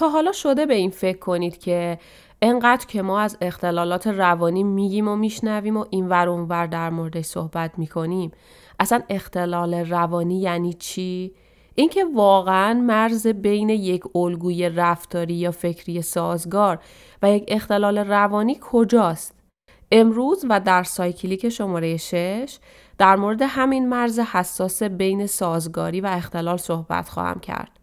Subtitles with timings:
[0.00, 1.98] تا حالا شده به این فکر کنید که
[2.42, 7.24] انقدر که ما از اختلالات روانی میگیم و میشنویم و این ور اونور در موردش
[7.24, 8.30] صحبت می‌کنیم
[8.78, 11.34] اصلا اختلال روانی یعنی چی؟
[11.74, 16.78] اینکه واقعا مرز بین یک الگوی رفتاری یا فکری سازگار
[17.22, 19.34] و یک اختلال روانی کجاست؟
[19.92, 22.58] امروز و در سایکلیک شماره 6
[22.98, 27.79] در مورد همین مرز حساس بین سازگاری و اختلال صحبت خواهم کرد.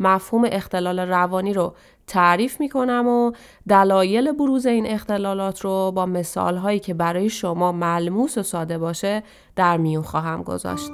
[0.00, 1.74] مفهوم اختلال روانی رو
[2.06, 3.32] تعریف می کنم و
[3.68, 9.22] دلایل بروز این اختلالات رو با مثال هایی که برای شما ملموس و ساده باشه
[9.56, 10.90] در میون خواهم گذاشت.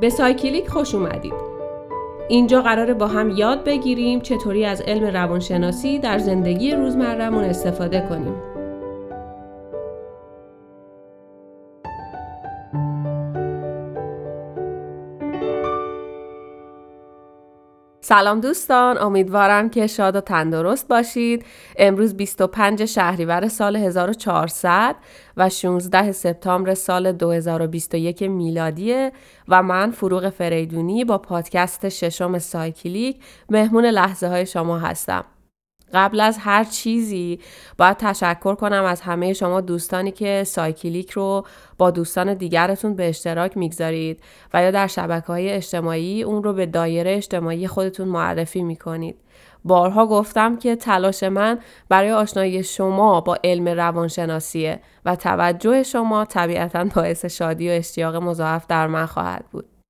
[0.00, 1.52] به سایکلیک خوش اومدید.
[2.28, 8.51] اینجا قراره با هم یاد بگیریم چطوری از علم روانشناسی در زندگی روزمرهمون استفاده کنیم.
[18.12, 21.44] سلام دوستان امیدوارم که شاد و تندرست باشید.
[21.76, 24.96] امروز 25 شهریور سال 1400
[25.36, 29.12] و 16 سپتامبر سال 2021 میلادیه
[29.48, 33.16] و من فروغ فریدونی با پادکست ششم سایکلیک
[33.50, 35.24] مهمون لحظه های شما هستم.
[35.92, 37.40] قبل از هر چیزی
[37.78, 41.46] باید تشکر کنم از همه شما دوستانی که سایکلیک رو
[41.78, 44.20] با دوستان دیگرتون به اشتراک می‌گذارید
[44.54, 49.16] و یا در شبکه های اجتماعی اون رو به دایره اجتماعی خودتون معرفی می‌کنید.
[49.64, 56.84] بارها گفتم که تلاش من برای آشنایی شما با علم روانشناسیه و توجه شما طبیعتا
[56.84, 59.81] باعث شادی و اشتیاق مضاعف در من خواهد بود.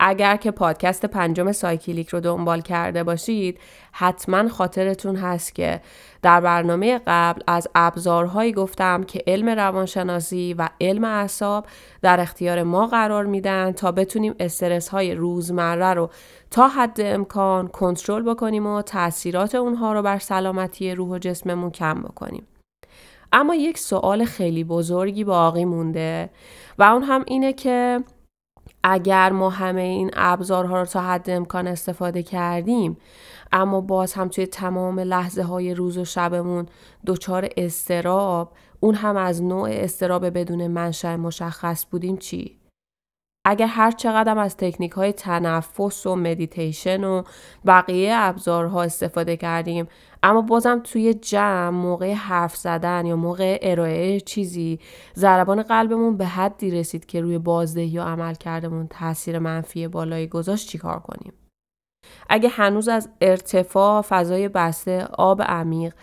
[0.00, 3.58] اگر که پادکست پنجم سایکلیک رو دنبال کرده باشید
[3.92, 5.80] حتما خاطرتون هست که
[6.22, 11.66] در برنامه قبل از ابزارهایی گفتم که علم روانشناسی و علم اعصاب
[12.02, 16.10] در اختیار ما قرار میدن تا بتونیم استرس های روزمره رو
[16.50, 22.02] تا حد امکان کنترل بکنیم و تاثیرات اونها رو بر سلامتی روح و جسممون کم
[22.02, 22.46] بکنیم.
[23.32, 26.30] اما یک سوال خیلی بزرگی باقی مونده
[26.78, 28.00] و اون هم اینه که
[28.86, 32.96] اگر ما همه این ابزارها رو تا حد امکان استفاده کردیم
[33.52, 36.66] اما باز هم توی تمام لحظه های روز و شبمون
[37.06, 42.56] دچار استراب اون هم از نوع استراب بدون منشأ مشخص بودیم چی؟
[43.44, 47.22] اگر هر چقدر از تکنیک های تنفس و مدیتیشن و
[47.66, 49.88] بقیه ابزارها استفاده کردیم
[50.22, 54.78] اما بازم توی جمع موقع حرف زدن یا موقع ارائه چیزی
[55.16, 60.68] ضربان قلبمون به حدی رسید که روی بازدهی یا عمل کردمون تاثیر منفی بالایی گذاشت
[60.68, 61.32] چیکار کنیم؟
[62.28, 65.94] اگه هنوز از ارتفاع فضای بسته آب عمیق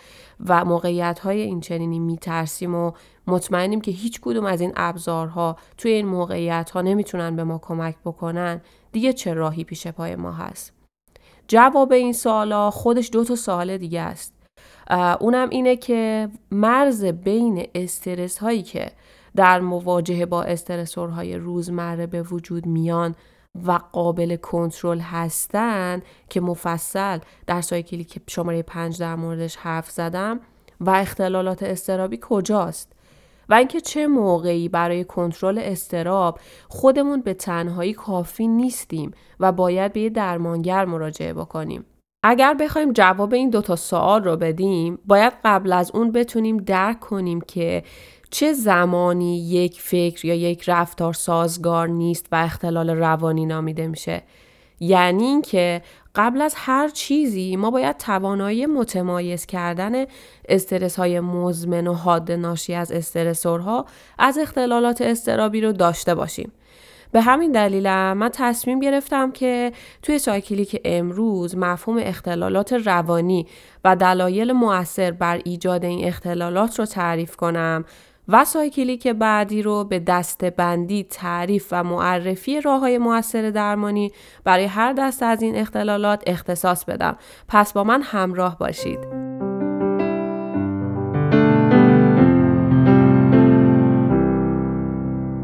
[0.46, 2.92] و موقعیت های این چنینی میترسیم و
[3.26, 7.96] مطمئنیم که هیچ کدوم از این ابزارها توی این موقعیت ها نمی‌تونن به ما کمک
[8.04, 8.60] بکنن.
[8.92, 10.72] دیگه چه راهی پیش پای ما هست؟
[11.48, 14.34] جواب این سوالا خودش دو تا سوال دیگه است.
[15.20, 18.90] اونم اینه که مرز بین استرس هایی که
[19.36, 23.14] در مواجهه با استرسورهای روزمره به وجود میان
[23.66, 30.40] و قابل کنترل هستن که مفصل در سایکلی که شماره پنج در موردش حرف زدم
[30.80, 32.92] و اختلالات استرابی کجاست
[33.48, 39.10] و اینکه چه موقعی برای کنترل استراب خودمون به تنهایی کافی نیستیم
[39.40, 41.84] و باید به یه درمانگر مراجعه بکنیم.
[42.24, 47.40] اگر بخوایم جواب این دوتا سوال رو بدیم باید قبل از اون بتونیم درک کنیم
[47.40, 47.82] که
[48.32, 54.22] چه زمانی یک فکر یا یک رفتار سازگار نیست و اختلال روانی نامیده میشه
[54.80, 55.82] یعنی اینکه
[56.14, 60.04] قبل از هر چیزی ما باید توانایی متمایز کردن
[60.48, 63.86] استرس های مزمن و حاد ناشی از stressor ها
[64.18, 66.52] از اختلالات اضطرابی رو داشته باشیم.
[67.12, 69.72] به همین دلیلم من تصمیم گرفتم که
[70.02, 73.46] توی سایکلیک امروز مفهوم اختلالات روانی
[73.84, 77.84] و دلایل مؤثر بر ایجاد این اختلالات رو تعریف کنم
[78.28, 84.12] و سایکلیک بعدی رو به دسته بندی تعریف و معرفی راه های موثر درمانی
[84.44, 87.16] برای هر دسته از این اختلالات اختصاص بدم.
[87.48, 88.98] پس با من همراه باشید.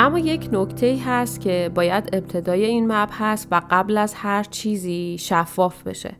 [0.00, 5.82] اما یک نکته هست که باید ابتدای این مبحث و قبل از هر چیزی شفاف
[5.82, 6.14] بشه.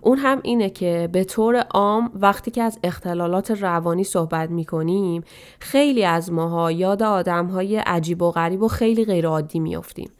[0.00, 5.22] اون هم اینه که به طور عام وقتی که از اختلالات روانی صحبت می کنیم
[5.60, 10.10] خیلی از ماها یاد آدم های عجیب و غریب و خیلی غیر عادی میافتیم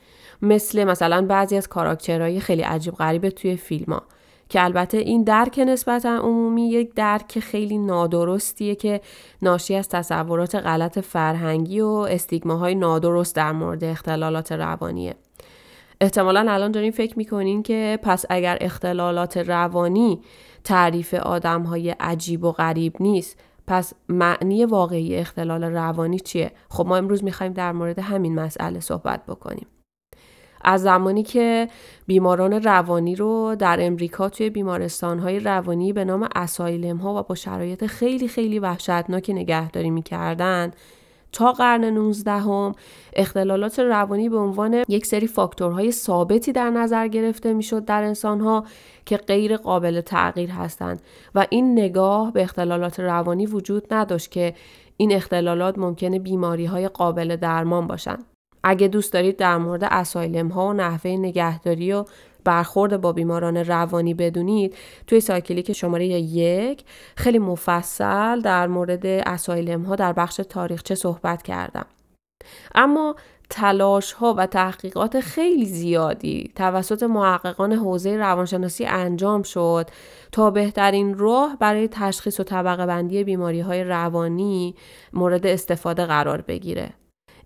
[0.42, 4.02] مثل مثلا بعضی از کاراکترهای خیلی عجیب غریب توی فیلم ها.
[4.48, 9.00] که البته این درک نسبتا عمومی یک درک خیلی نادرستیه که
[9.42, 15.14] ناشی از تصورات غلط فرهنگی و استیگماهای نادرست در مورد اختلالات روانیه
[16.00, 20.20] احتمالا الان دارین فکر می‌کنین که پس اگر اختلالات روانی
[20.64, 26.96] تعریف آدم های عجیب و غریب نیست پس معنی واقعی اختلال روانی چیه؟ خب ما
[26.96, 29.66] امروز می‌خوایم در مورد همین مسئله صحبت بکنیم.
[30.64, 31.68] از زمانی که
[32.06, 37.34] بیماران روانی رو در امریکا توی بیمارستان های روانی به نام اسایلم ها و با
[37.34, 40.70] شرایط خیلی خیلی وحشتناک نگهداری می‌کردن
[41.32, 42.74] تا قرن 19 هم
[43.12, 48.64] اختلالات روانی به عنوان یک سری فاکتورهای ثابتی در نظر گرفته می‌شد در انسانها
[49.06, 51.02] که غیر قابل تغییر هستند
[51.34, 54.54] و این نگاه به اختلالات روانی وجود نداشت که
[54.96, 58.24] این اختلالات ممکنه بیماری های قابل درمان باشند.
[58.64, 62.04] اگه دوست دارید در مورد اسایلم ها و نحوه نگهداری و
[62.44, 64.76] برخورد با بیماران روانی بدونید
[65.06, 66.84] توی سایکلیک شماره یک
[67.16, 71.86] خیلی مفصل در مورد اسایلم ها در بخش تاریخچه صحبت کردم
[72.74, 73.16] اما
[73.50, 79.90] تلاش ها و تحقیقات خیلی زیادی توسط محققان حوزه روانشناسی انجام شد
[80.32, 84.74] تا بهترین راه برای تشخیص و طبقه بندی بیماری های روانی
[85.12, 86.92] مورد استفاده قرار بگیره.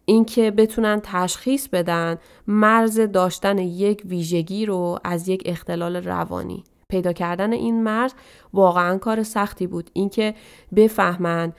[0.05, 6.65] اینکه بتونن تشخیص بدن مرز داشتن یک ویژگی رو از یک اختلال روانی.
[6.89, 8.13] پیدا کردن این مرز
[8.53, 9.91] واقعا کار سختی بود.
[9.93, 10.35] اینکه
[10.77, 11.53] بفهمن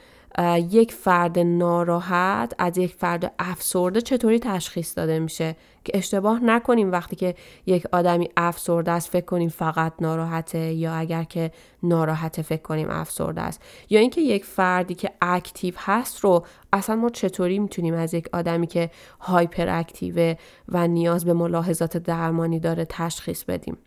[0.71, 7.15] یک فرد ناراحت از یک فرد افسرده چطوری تشخیص داده میشه؟ که اشتباه نکنیم وقتی
[7.15, 7.35] که
[7.65, 11.51] یک آدمی افسرده است فکر کنیم فقط ناراحته یا اگر که
[11.83, 13.61] ناراحته فکر کنیم افسرده است.
[13.89, 18.67] یا اینکه یک فردی که اکتیو هست رو اصلا ما چطوری می‌تونیم از یک آدمی
[18.67, 18.89] که
[19.19, 20.35] هایپر اکتیوه
[20.69, 23.77] و نیاز به ملاحظات درمانی داره تشخیص بدیم؟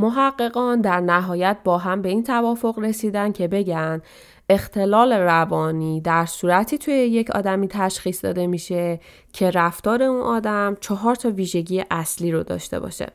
[0.00, 4.02] محققان در نهایت با هم به این توافق رسیدن که بگن
[4.50, 9.00] اختلال روانی در صورتی توی یک آدمی تشخیص داده میشه
[9.32, 13.06] که رفتار اون آدم چهار تا ویژگی اصلی رو داشته باشه.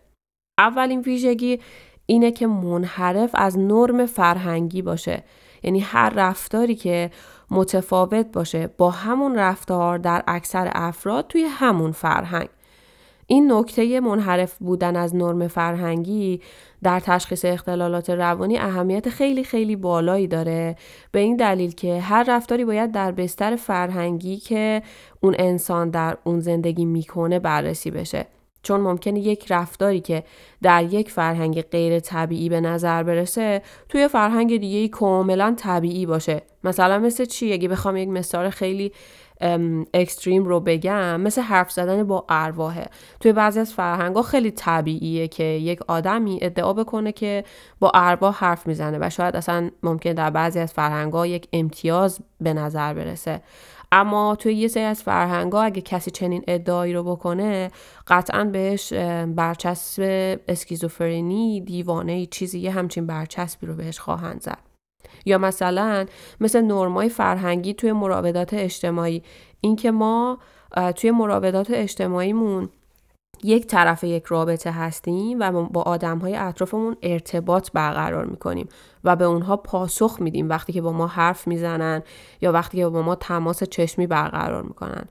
[0.57, 1.59] اولین ویژگی
[2.05, 5.23] اینه که منحرف از نرم فرهنگی باشه.
[5.63, 7.11] یعنی هر رفتاری که
[7.51, 12.49] متفاوت باشه با همون رفتار در اکثر افراد توی همون فرهنگ.
[13.27, 16.41] این نکته منحرف بودن از نرم فرهنگی
[16.83, 20.75] در تشخیص اختلالات روانی اهمیت خیلی خیلی بالایی داره.
[21.11, 24.81] به این دلیل که هر رفتاری باید در بستر فرهنگی که
[25.21, 28.25] اون انسان در اون زندگی می‌کنه بررسی بشه.
[28.63, 30.23] چون ممکنه یک رفتاری که
[30.61, 36.41] در یک فرهنگ غیر طبیعی به نظر برسه توی فرهنگ دیگه کاملا طبیعی باشه.
[36.63, 38.91] مثلا مثل چی؟ اگه بخوام یک مثال خیلی
[39.93, 42.87] اکستریم رو بگم مثل حرف زدن با ارواحه
[43.19, 47.43] توی بعضی از فرهنگ خیلی طبیعیه که یک آدمی ادعا بکنه که
[47.79, 52.53] با ارواح حرف می‌زنه و شاید اصلا ممکن در بعضی از فرهنگ یک امتیاز به
[52.53, 53.41] نظر برسه.
[53.91, 57.71] اما توی یه سری از فرهنگ اگه کسی چنین ادعایی رو بکنه
[58.07, 58.93] قطعا بهش
[59.27, 64.72] برچسب اسکیزوفرنی دیوانه چیزی یه همچین برچسبی رو بهش خواهند زد.
[65.25, 66.05] یا مثلا
[66.41, 69.23] مثل نرمای فرهنگی توی مراودات اجتماعی.
[69.61, 70.37] اینکه ما
[70.95, 72.69] توی مراودات اجتماعیمون
[73.43, 78.69] یک طرف یک رابطه هستیم و با آدم های اطرافمون ارتباط برقرار می‌کنیم
[79.03, 82.03] و به اونها پاسخ میدیم وقتی که با ما حرف می‌زنن
[82.41, 85.05] یا وقتی که با ما تماس چشمی برقرار می‌کنن.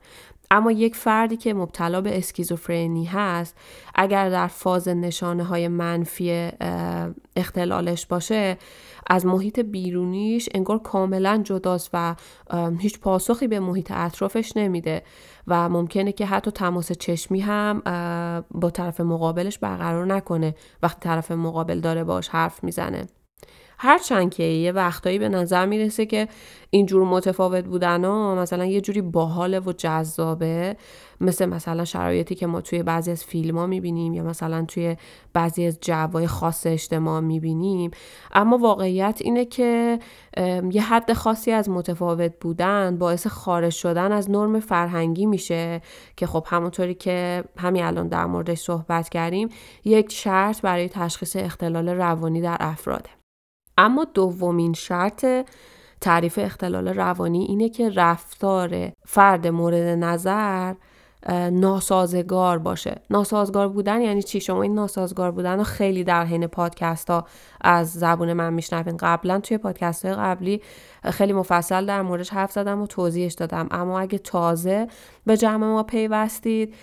[0.53, 3.57] اما یک فردی که مبتلا به اسکیزوفرنی هست
[3.95, 6.49] اگر در فاز نشانه های منفی
[7.35, 8.57] اختلالش باشه
[9.07, 12.15] از محیط بیرونیش انگار کاملا جداست و
[12.79, 15.03] هیچ پاسخی به محیط اطرافش نمیده
[15.47, 17.81] و ممکنه که حتی تماس چشمی هم
[18.51, 23.07] با طرف مقابلش برقرار نکنه وقتی طرف مقابل داره باش حرف می‌زنه.
[23.83, 26.27] هرچند که یه وقتایی به نظر می‌رسه که
[26.69, 30.75] اینجور متفاوت بودن ها مثلا یه جوری باحاله و جذابه
[31.21, 34.97] مثل مثلا شرایطی که ما توی بعضی از فیلم ها می‌بینیم یا مثلا توی
[35.33, 37.91] بعضی از جوای خاص اجتماع می‌بینیم.
[38.33, 39.99] اما واقعیت اینه که
[40.71, 45.81] یه حد خاصی از متفاوت بودن باعث خارج شدن از نرم فرهنگی میشه
[46.17, 49.49] که خب همونطوری که همین الان در موردش صحبت کردیم
[49.85, 53.22] یک شرط برای تشخیص اختلال روانی در افراده.
[53.77, 55.25] اما دومین شرط
[56.01, 60.73] تعریف اختلال روانی اینه که رفتار فرد مورد نظر
[61.51, 63.01] ناسازگار باشه.
[63.09, 67.27] ناسازگار بودن یعنی چی؟ شما این ناسازگار بودن رو خیلی در حین پادکست ها
[67.61, 68.97] از زبون من میشنوین.
[68.97, 70.61] قبلا توی پادکست های قبلی
[71.03, 73.67] خیلی مفصل در موردش حرف زدم و توضیحش دادم.
[73.71, 74.87] اما اگه تازه
[75.25, 76.73] به جمع ما پیوستید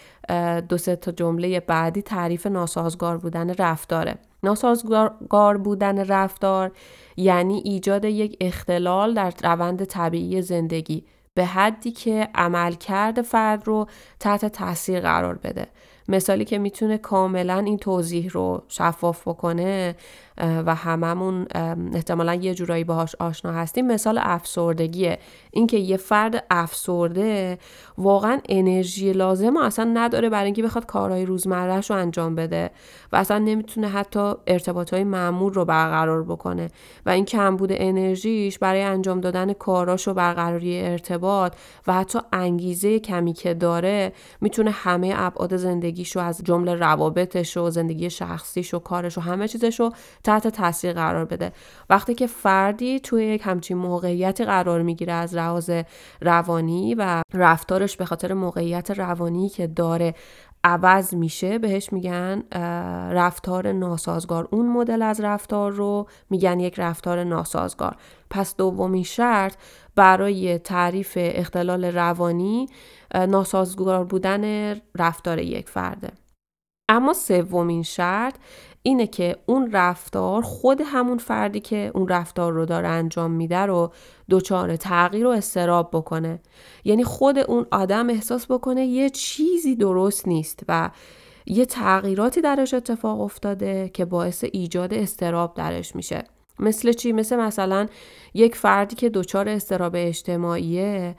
[0.68, 4.18] دو سه تا جمله بعدی تعریف ناسازگار بودن رفتاره.
[4.42, 6.72] ناسازگار بودن رفتار
[7.16, 11.04] یعنی ایجاد یک اختلال در روند طبیعی زندگی
[11.34, 13.86] به حدی که عملکرد فرد رو
[14.20, 15.66] تحت تاثیر قرار بده.
[16.08, 19.96] مثالی که می‌تونه کاملا این توضیح رو شفاف بکنه
[20.40, 21.46] و هممون
[21.94, 23.86] احتمالا یه جورایی باهاش آشنا هستیم.
[23.86, 25.18] مثال افسردگیه.
[25.50, 27.58] اینکه یه فرد افسرده
[27.98, 32.70] واقعا انرژی لازم و اصلا نداره برای اینکه بخواد کارهای روزمرهش رو انجام بده
[33.12, 36.70] و اصلا نمی‌تونه حتی ارتباط های معمول رو برقرار بکنه
[37.06, 41.52] و این کمبود انرژیش برای انجام دادن کاراش و برقراری ارتباط
[41.86, 47.70] و حتی انگیزه کمی که داره می‌تونه همه ابعاد زندگیش رو از جمله روابطش و
[47.70, 49.92] زندگی شخصیش و کارش و همه چیزش رو
[50.30, 51.52] تحت تاثیر قرار بده.
[51.90, 55.70] وقتی که فردی توی یک همچین موقعیتی قرار می‌گیره از لحاظ
[56.20, 60.14] روانی و رفتارش به خاطر موقعیت روانی که داره
[60.64, 62.42] عوض میشه بهش میگن
[63.12, 64.48] رفتار ناسازگار.
[64.50, 67.96] اون مدل از رفتار رو میگن یک رفتار ناسازگار.
[68.30, 69.54] پس دومین شرط
[69.96, 72.66] برای تعریف اختلال روانی
[73.14, 76.10] ناسازگار بودن رفتار یک فرده.
[76.88, 78.34] اما سومین شرط
[78.82, 83.92] اینه که اون رفتار خود همون فردی که اون رفتار رو داره انجام میده رو
[84.30, 86.40] دچار تغییر و استراب بکنه
[86.84, 90.90] یعنی خود اون آدم احساس بکنه یه چیزی درست نیست و
[91.46, 96.24] یه تغییراتی درش اتفاق افتاده که باعث ایجاد استراب درش میشه
[96.58, 97.86] مثل چی؟ مثل مثلا
[98.34, 101.16] یک فردی که دچار استراب اجتماعیه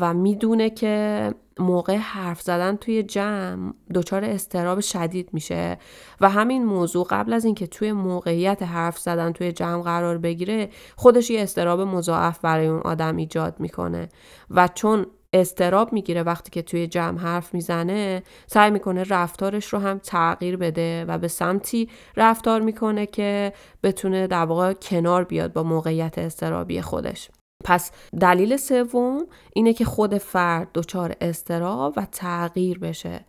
[0.00, 5.78] و می‌دونه که موقع حرف زدن توی جمع دچار استراب شدید میشه
[6.20, 11.30] و همین موضوع قبل از اینکه توی موقعیت حرف زدن توی جمع قرار بگیره خودش
[11.30, 14.08] یه استراب مضاعف برای اون آدم ایجاد می‌کنه.
[14.50, 19.98] و چون استراب می‌گیره وقتی که توی جمع حرف می‌زنه سعی می‌کنه رفتارش رو هم
[19.98, 26.18] تغییر بده و به سمتی رفتار می‌کنه که بتونه در واقع کنار بیاد با موقعیت
[26.18, 27.30] استرابی خودش.
[27.64, 33.24] پس دلیل سوم اینه که خود فرد دچار استراب و تغییر بشه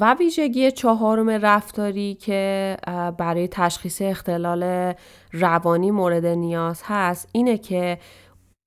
[0.00, 2.76] و ویژگی چهارم رفتاری که
[3.18, 4.94] برای تشخیص اختلال
[5.32, 7.98] روانی مورد نیاز هست اینه که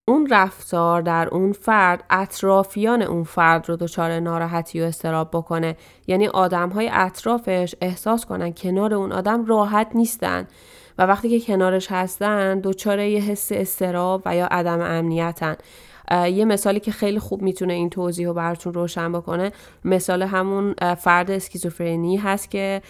[0.07, 5.77] اون رفتار در اون فرد اطرافیان اون فرد رو دچار ناراحتی و استراب بکنه.
[6.07, 10.47] یعنی آدم های اطرافش احساس کنن کنار اون آدم راحت نیستن.
[10.97, 15.55] و وقتی که کنارش هستن دچار یه حس استراب و یا عدم امنیتن.
[16.11, 19.51] یه مثالی که خیلی خوب می‌تونه این توضیح رو براتون روشن بکنه
[19.85, 22.81] مثال همون فرد اسکیزوفرنی هست که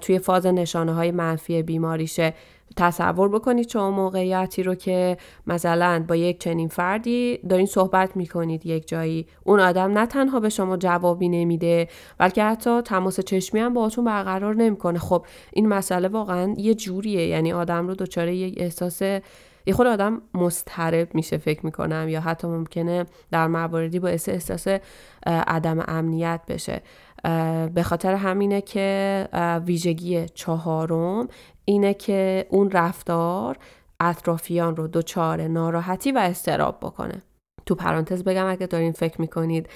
[0.00, 2.34] توی فاز نشانه های منفی بیماریشه.
[2.78, 5.16] تصور بکنید شما موقعیتی رو که
[5.46, 9.26] مثلا با یک چنین فردی دارین صحبت می‌کنید یک جایی.
[9.44, 14.54] اون آدم نه تنها به شما جوابی نمیده بلکه حتی تماس چشمی هم باهاتون برقرار
[14.54, 14.98] نمی‌کنه.
[14.98, 17.26] خب این مسئله واقعا یه جوریه.
[17.26, 19.02] یعنی آدم رو دچار یک احساس
[19.68, 24.66] یه خود آدم مسترب میشه فکر می‌کنم یا حتی ممکنه در مواردی باعث احساس
[25.26, 26.82] عدم امنیت بشه.
[27.74, 29.28] به خاطر همینه که
[29.66, 31.28] ویژگی چهارم
[31.64, 33.56] اینه که اون رفتار
[34.00, 37.22] اطرافیان رو دچار ناراحتی و استراب بکنه.
[37.66, 39.68] تو پرانتز بگم اگه دارین فکر می‌کنید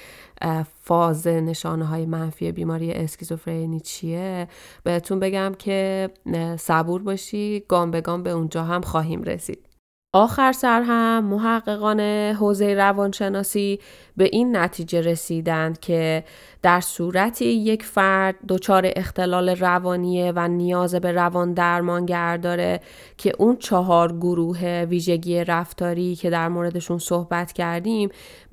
[0.80, 4.48] فاز نشانه های منفی بیماری اسکیزوفرنی چیه؟
[4.84, 6.10] بهتون بگم که
[6.58, 9.71] صبور باشی گام به گام به اونجا هم خواهیم رسید.
[10.14, 12.00] آخر سر هم محققان
[12.32, 13.80] حوزه روانشناسی
[14.16, 16.24] به این نتیجه رسیدند که
[16.62, 22.80] در صورتی یک فرد دچار اختلال روانیه و نیاز به روان درمانگر داره
[23.16, 28.08] که اون چهار گروه ویژگی رفتاری که در موردشون صحبت کردیم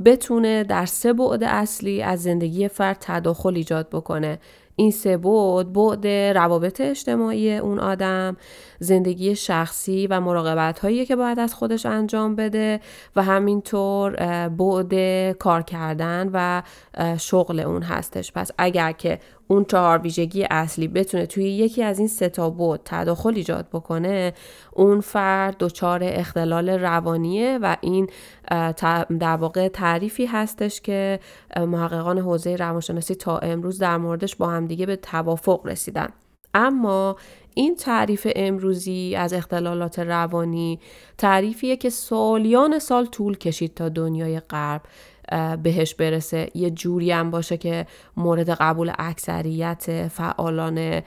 [0.05, 4.39] بتونه در سه بعد اصلی از زندگی فرد تداخل ایجاد بکنه.
[4.79, 8.37] این سه بود بعد روابط اجتماعی اون آدم
[8.79, 12.79] زندگی شخصی و مراقبت هایی که باید از خودش انجام بده
[13.15, 14.15] و همینطور
[14.50, 14.93] بعد
[15.31, 16.62] کار کردن و
[17.17, 18.31] شغل اون هستش.
[18.31, 22.81] پس اگر که اون چهار ویژگی اصلی بتونه توی یکی از این سه تا بود
[22.86, 24.33] تداخل ایجاد بکنه
[24.74, 28.09] اون فرد دچار اختلال روانیه و این
[29.19, 31.19] در واقع تعریفی هستش که
[31.57, 36.09] محققان حوزه روانشناسی تا امروز در موردش با همدیگه به توافق رسیدن.
[36.53, 37.15] اما
[37.53, 40.79] این تعریف امروزی از اختلالات روانی
[41.18, 44.82] تعریفیه که سالیان سال طول کشید تا دنیای غرب
[45.63, 46.50] بهش برسه.
[46.53, 47.86] یه جوری هم باشه که
[48.18, 51.01] مورد قبول اکثریت فعالان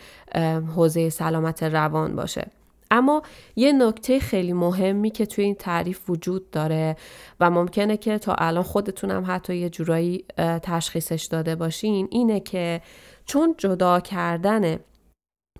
[0.76, 2.46] حوزه سلامت روان باشه.
[2.90, 3.22] اما
[3.56, 6.96] یه نکته خیلی مهمی که توی این تعریف وجود داره
[7.40, 10.24] و ممکنه که تا الان خودتونم حتی یه جورایی
[10.62, 12.80] تشخیصش داده باشین اینه که
[13.24, 14.78] چون جدا کردن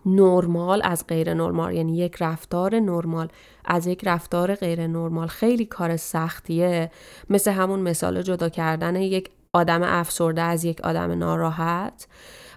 [0.07, 3.29] نرمال از غیر نرمال یعنی یک رفتار نرمال.
[3.65, 6.91] از یک رفتار غیر نرمال خیلی کار سختیه.
[7.31, 12.07] مثل همون مثال جدا کردن یک آدم افسرده از یک آدم ناراحت.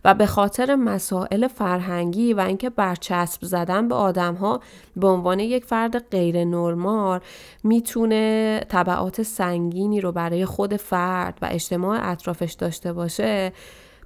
[0.05, 4.61] و به خاطر مسائل فرهنگی و اینکه برچسب زدن به آدم ها
[4.95, 7.19] به عنوان یک فرد غیر نرمال
[7.63, 13.51] می‌تونه طبعات سنگینی رو برای خود فرد و اجتماع اطرافش داشته باشه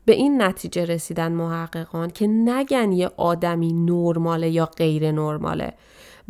[0.05, 5.73] به این نتیجه رسیدن محققان که نگن یه آدمی نرماله یا غیر نرماله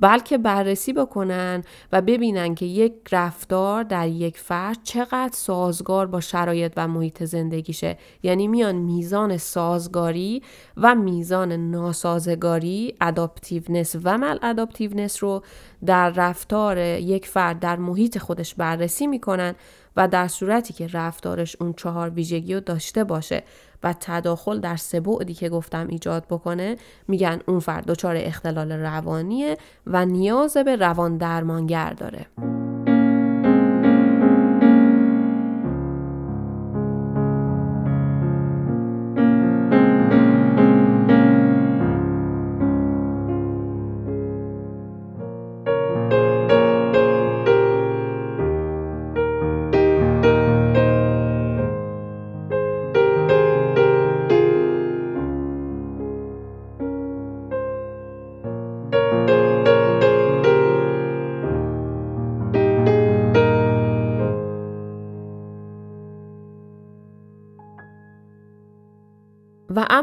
[0.01, 6.73] بلکه بررسی بکنن و ببینن که یک رفتار در یک فرد چقدر سازگار با شرایط
[6.77, 7.97] و محیط زندگیشه.
[8.23, 10.43] یعنی میان میزان سازگاری
[10.77, 15.43] و میزان ناسازگاری اداپتیونس و مل اداپتیونس رو
[15.85, 19.55] در رفتار یک فرد در محیط خودش بررسی می‌کنن
[19.99, 23.43] و در صورتی که رفتارش اون چهار ویژگی رو داشته باشه
[23.83, 26.77] و تداخل در سه بعدی که گفتم ایجاد بکنه
[27.07, 32.25] میگن اون فرد دچار اختلال روانیه و نیاز به روان درمانگر داره.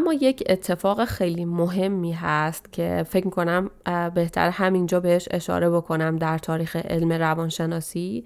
[0.06, 3.70] اما یک اتفاق خیلی مهمی هست که فکر کنم
[4.14, 8.24] بهتر همینجا بهش اشاره بکنم در تاریخ علم روانشناسی.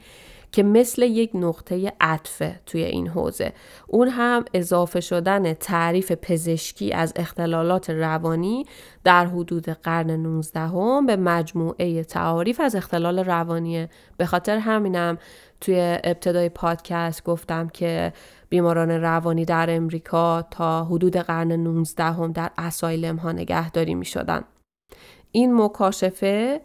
[0.53, 3.53] که مثل یک نقطه عطفه توی این حوزه
[3.87, 8.67] اون هم اضافه شدن تعریف پزشکی از اختلالات روانی
[9.05, 15.19] در حدود قرن 19 هم به مجموعه تعاریف از اختلال روانیه به خاطر همینم
[15.61, 18.13] توی ابتدای پادکست گفتم که
[18.49, 24.45] بیماران روانی در امریکا تا حدود قرن 19 هم در اسایلم ها نگهداری می شدن.
[25.33, 26.61] این مکاشفه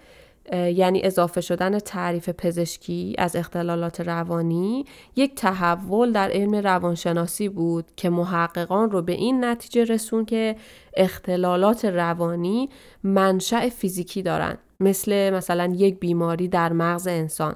[0.54, 8.10] یعنی اضافه شدن تعریف پزشکی از اختلالات روانی یک تحول در علم روانشناسی بود که
[8.10, 10.56] محققان رو به این نتیجه رسون که
[10.94, 12.70] اختلالات روانی
[13.04, 17.56] منشأ فیزیکی دارن مثل مثلا یک بیماری در مغز انسان.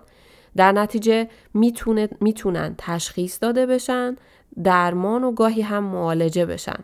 [0.56, 4.16] در نتیجه می‌تونه می‌تونن تشخیص داده بشن
[4.64, 6.84] درمان و گاهی هم معالجه بشن.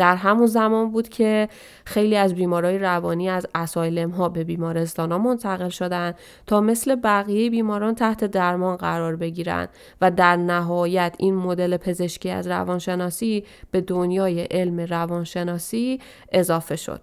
[0.00, 1.48] در همون زمان بود که
[1.84, 6.14] خیلی از بیمارای روانی از اسایلم ها به بیمارستان ها منتقل شدن
[6.46, 9.68] تا مثل بقیه بیماران تحت درمان قرار بگیرن
[10.00, 16.00] و در نهایت این مدل پزشکی از روانشناسی به دنیای علم روانشناسی
[16.32, 17.00] اضافه شد.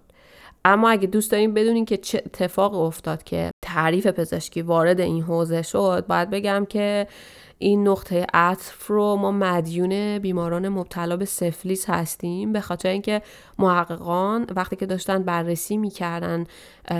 [0.64, 5.62] اما اگه دوست داریم بدونین که چه اتفاق افتاد که تعریف پزشکی وارد این حوزه
[5.62, 7.06] شد باید بگم که
[7.58, 13.22] این نقطه عطف رو ما مدیون بیماران مبتلا به سفلیس هستیم به خاطر اینکه
[13.58, 16.44] محققان وقتی که داشتن بررسی می‌کردن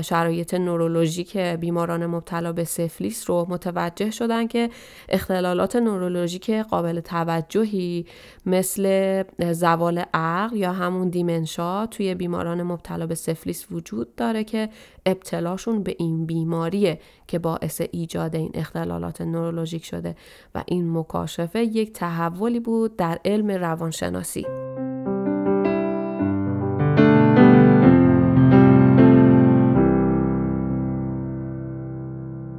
[0.02, 4.70] شرایط نورولوژیک بیماران مبتلا به سفلیس رو متوجه شدن که
[5.08, 8.06] اختلالات نورولوژیک قابل توجهی
[8.46, 14.68] مثل زوال عقل یا همون دیمنشا توی بیماران مبتلا به سفلیس وجود داره که
[15.08, 20.16] ابتلاشون به این بیماریه که باعث ایجاد این اختلالات نورولوژیک شده
[20.54, 24.46] و این مکاشفه یک تحولی بود در علم روانشناسی.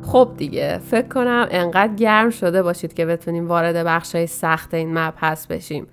[0.04, 5.48] خب دیگه فکر کنم انقدر گرم شده باشید که بتونیم وارد بخشای سخت این مبحث
[5.48, 5.88] بشیم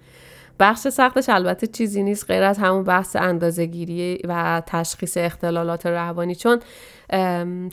[0.60, 6.60] بخش سختش البته چیزی نیست غیر از همون بحث اندازهگیری و تشخیص اختلالات روانی چون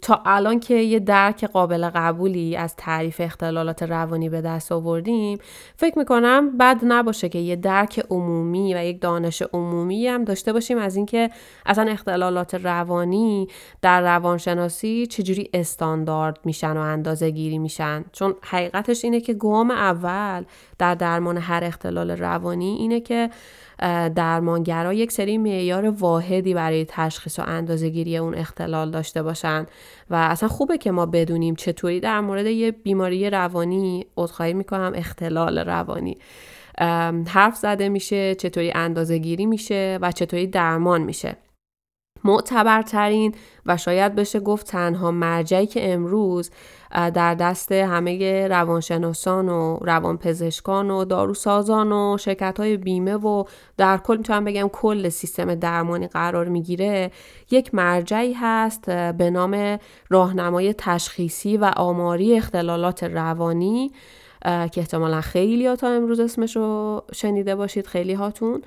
[0.02, 5.38] تا الان که یه درک قابل قبولی از تعریف اختلالات روانی به دست آوردیم
[5.76, 10.78] فکر می‌کنم بد نباشه که یه درک عمومی و یک دانش عمومی هم داشته باشیم
[10.78, 11.30] از اینکه
[11.66, 13.48] اصلا اختلالات روانی
[13.82, 18.06] در روانشناسی چجوری استاندارد میشن و اندازه گیری میشن.
[18.12, 20.44] چون حقیقتش اینه که گام اول
[20.78, 23.30] در درمان هر اختلال روانی اینه که
[24.16, 29.66] درمانگرا یک سری معیار واحدی برای تشخیص و اندازهگیری اون اختلال داشته باشن
[30.10, 35.58] و اصلا خوبه که ما بدونیم چطوری در مورد یه بیماری روانی عذرخواهی می‌کنم اختلال
[35.58, 36.18] روانی.
[37.28, 41.38] حرف زده میشه چطوری اندازه گیری میشه و چطوری درمان میشه.
[42.24, 46.52] معتبرترین و شاید بشه گفت تنها مرجعی که امروز
[46.94, 53.44] در دست همه روانشناسان و روانپزشکان و داروسازان و شرکت های بیمه و
[53.78, 57.12] در کل می‌تونم بگم کل سیستم درمانی قرار می‌گیره.
[57.52, 59.80] یک مرجعی هست به نام
[60.10, 63.92] راهنمای تشخیصی و آماری اختلالات روانی
[64.44, 68.62] که احتمالا خیلی تا امروز اسمش رو شنیده باشید خیلی هاتون.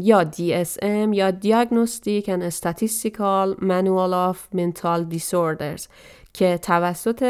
[0.00, 5.88] یا DSM یا Diagnostic and Statistical Manual of Mental Disorders.
[6.34, 7.22] که توسط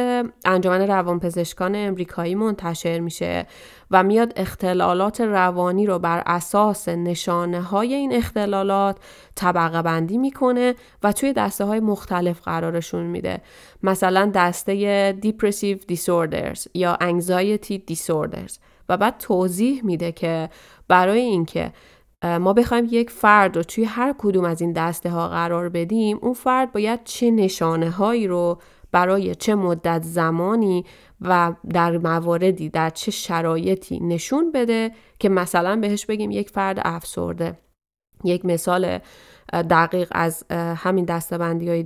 [0.45, 3.47] انجمن روانپزشکان امریکایی منتشر میشه
[3.91, 8.97] و میاد اختلالات روانی رو بر اساس نشانه های این اختلالات
[9.35, 13.41] طبقه بندی می‌کنه و توی دسته های مختلف قرارشون میده.
[13.83, 18.59] مثلا دسته Depressive Disorders یا Anxiety Disorders.
[18.89, 20.51] و بعد توضیح میده که
[20.89, 21.73] برای اینکه
[22.23, 26.35] ما بخوایم یک فرد رو توی هر کدوم از این دسته ها قرار بدیم اون
[26.35, 28.59] فرد باید چه نشانه هایی رو
[28.95, 30.85] برای چه مدت زمانی
[31.21, 37.59] و در مواردی در چه شرایطی نشون بده که مثلا بهش بگیم یک فرد افسرده.
[38.25, 38.99] یک مثال
[39.53, 41.85] دقیق از همین دستبندی های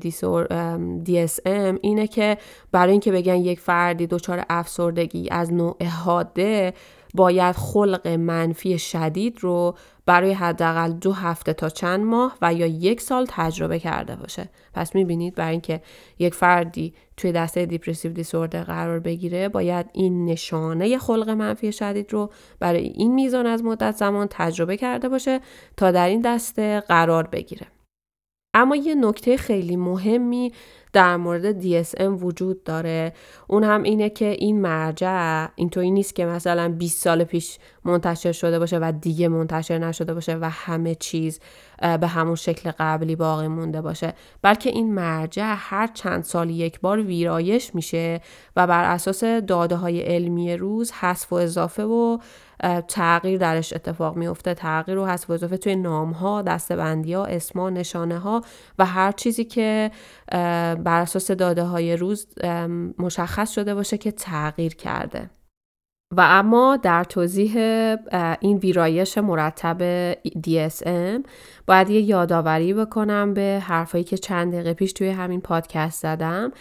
[1.06, 2.38] DSM اینه که
[2.72, 6.74] برای اینکه بگن یک فردی دچار افسردگی از نوع حاده
[7.14, 9.74] باید خلق منفی شدید رو
[10.06, 14.48] برای حداقل دو هفته تا چند ماه و یا یک سال تجربه کرده باشه.
[14.74, 15.82] پس می‌بینید برای اینکه
[16.18, 22.30] یک فردی توی دسته دیپرسیو دیسوردر قرار بگیره باید این نشانه خلق منفی شدید رو
[22.60, 25.40] برای این میزان از مدت زمان تجربه کرده باشه
[25.76, 27.66] تا در این دسته قرار بگیره.
[28.54, 30.52] اما یه نکته خیلی مهمی
[30.98, 33.12] در مورد DSM وجود داره.
[33.46, 38.58] اون هم اینه که این مرجع اینطوری نیست که مثلا 20 سال پیش منتشر شده
[38.58, 41.40] باشه و دیگه منتشر نشده باشه و همه چیز
[42.00, 44.14] به همون شکل قبلی باقی مونده باشه.
[44.42, 48.20] بلکه این مرجع هر چند سال یک بار ویرایش میشه
[48.56, 52.18] و بر اساس داده های علمی روز حذف و اضافه و
[52.88, 57.70] تغییر درش اتفاق میفته تغییر و حذف و اضافه توی نام ها دستبندی ها اسما
[57.70, 58.42] نشانه ها
[58.78, 59.90] و هر چیزی که
[60.88, 62.26] بر اساس داده های روز
[62.98, 65.30] مشخص شده باشه که تغییر کرده.
[66.16, 67.56] و اما در توضیح
[68.40, 71.26] این ویرایش مرتب DSM
[71.66, 76.52] باید یه یادآوری بکنم به حرفایی که چند دقیقه پیش توی همین پادکست زدم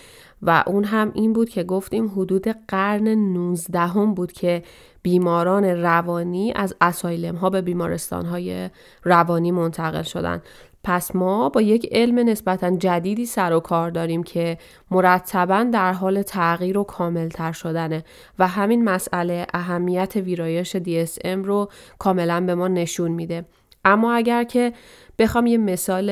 [0.41, 4.63] و اون هم این بود که گفتیم حدود قرن 19 هم بود که
[5.01, 8.69] بیماران روانی از اسایلم ها به بیمارستان های
[9.03, 10.41] روانی منتقل شدن.
[10.87, 14.57] پس ما با یک علم نسبتا جدیدی سر و کار داریم که
[14.91, 18.03] مرتبا در حال تغییر و کاملتر شدنه
[18.39, 21.69] و همین مسئله اهمیت ویرایش DSM رو
[21.99, 23.45] کاملا به ما نشون میده.
[23.85, 24.73] اما اگر که
[25.19, 26.09] بخوام یه مثال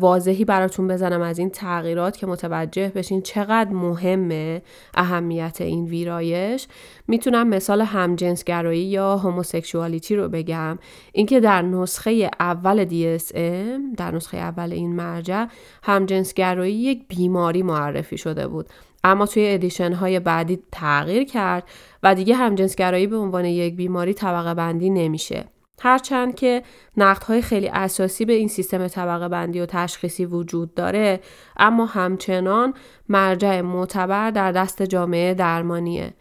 [0.00, 4.62] واضحی براتون بزنم از این تغییرات که متوجه بشین چقدر مهمه
[4.94, 6.68] اهمیت این ویرایش.
[7.08, 10.78] می‌تونم مثال همجنسگرایی یا هوموسکشوالیتی رو بگم.
[11.12, 15.46] اینکه در نسخه اول DSM در نسخه اول این مرجع
[15.82, 18.66] همجنسگرایی یک بیماری معرفی شده بود.
[19.04, 21.64] اما توی ادیشن های بعدی تغییر کرد
[22.02, 25.44] و دیگه همجنسگرایی به عنوان یک بیماری طبقه بندی نمیشه.
[25.80, 26.62] هرچند که
[26.96, 31.20] نقدهای خیلی اساسی به این سیستم طبقه بندی و تشخیصی وجود داره
[31.56, 32.74] اما همچنان
[33.08, 36.14] مرجع معتبر در دست جامعه درمانیه.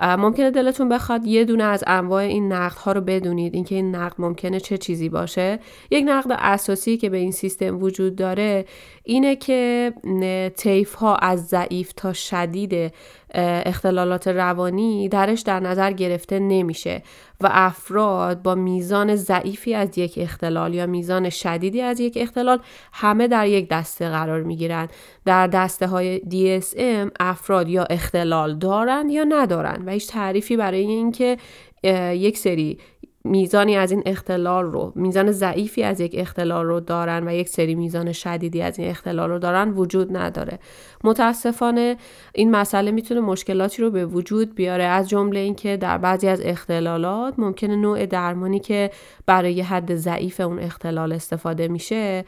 [0.00, 3.54] ممکنه دلتون بخواد یه دونه از انواع این نقدها رو بدونید.
[3.54, 5.58] اینکه این نقد ممکنه چه چیزی باشه.
[5.90, 8.64] یک نقد اساسی که به این سیستم وجود داره
[9.04, 9.92] اینه که
[10.56, 12.92] طیف ها از ضعیف تا شدید
[13.34, 17.02] اختلالات روانی درش در نظر گرفته نمیشه
[17.40, 22.60] و افراد با میزان ضعیفی از یک اختلال یا میزان شدیدی از یک اختلال
[22.92, 24.88] همه در یک دسته قرار می گیرن.
[25.24, 31.36] در دسته های DSM افراد یا اختلال دارن یا ندارن و هیچ تعریفی برای اینکه
[32.12, 32.78] یک سری
[33.24, 37.74] میزانی از این اختلال رو میزان ضعیفی از یک اختلال رو دارن و یک سری
[37.74, 40.58] میزان شدیدی از این اختلال رو دارن وجود نداره.
[41.04, 41.96] متاسفانه
[42.34, 44.84] این مسئله می‌تونه مشکلاتی رو به وجود بیاره.
[44.84, 48.90] از جمله اینکه در بعضی از اختلالات ممکنه نوع درمانی که
[49.26, 52.24] برای حد ضعیف اون اختلال استفاده میشه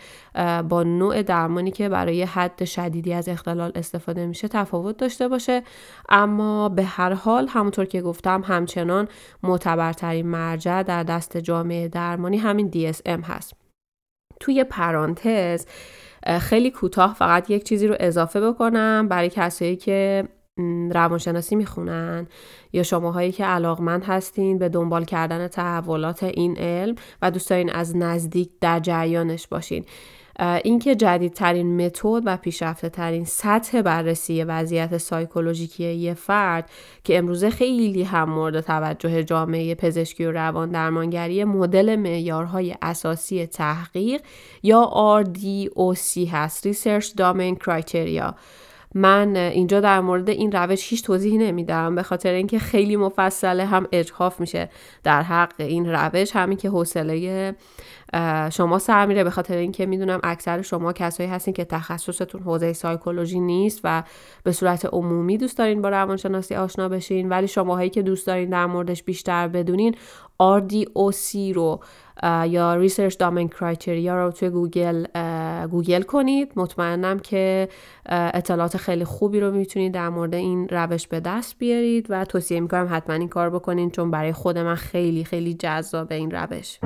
[0.68, 5.62] با نوع درمانی که برای حد شدیدی از اختلال استفاده میشه تفاوت داشته باشه.
[6.08, 9.08] اما به هر حال همونطور که گفتم همچنان
[9.42, 13.54] معتبرترین مرجع در دست جامعه درمانی همین DSM هست.
[14.40, 15.66] توی پرانتز
[16.40, 20.28] خیلی کوتاه فقط یک چیزی رو اضافه بکنم برای کسایی که
[20.90, 22.26] روانشناسی می‌خونن
[22.72, 27.96] یا شماهایی که علاقمند هستین به دنبال کردن تحولات این علم و دوست دارین از
[27.96, 29.84] نزدیک در جریانش باشین.
[30.40, 36.70] اینکه جدیدترین متد و پیشرفته ترین سطح بررسی وضعیت سایکولوژیکی یه فرد
[37.04, 44.20] که امروزه خیلی هم مورد توجه جامعه پزشکی و روان درمانگری مدل معیارهای اساسی تحقیق
[44.62, 44.90] یا
[45.24, 48.34] RDOC هست Research Domain Criteria.
[48.94, 53.86] من اینجا در مورد این روش هیچ توضیحی نمیدم به خاطر اینکه خیلی مفصله هم
[53.92, 54.70] اجحاف میشه.
[55.02, 57.54] در حق این روش همین که حوصله
[58.52, 63.40] شما سر میره به خاطر اینکه می‌دونم اکثر شما کسایی هستین که تخصصتون حوزه سایکولوژی
[63.40, 64.02] نیست و
[64.44, 68.66] به صورت عمومی دوست دارین با روانشناسی آشنا بشین ولی شماهایی که دوست دارین در
[68.66, 69.94] موردش بیشتر بدونین
[70.42, 71.80] RDOC رو
[72.46, 75.04] یا Research Domain Criteria رو توی گوگل
[75.70, 76.52] گوگل کنید.
[76.56, 77.68] مطمئنم که
[78.06, 82.88] اطلاعات خیلی خوبی رو می‌تونید در مورد این روش به دست بیارید و توصیه می‌کنم
[82.90, 86.78] حتما این کار بکنین چون برای خود من خیلی خیلی جذاب این روش.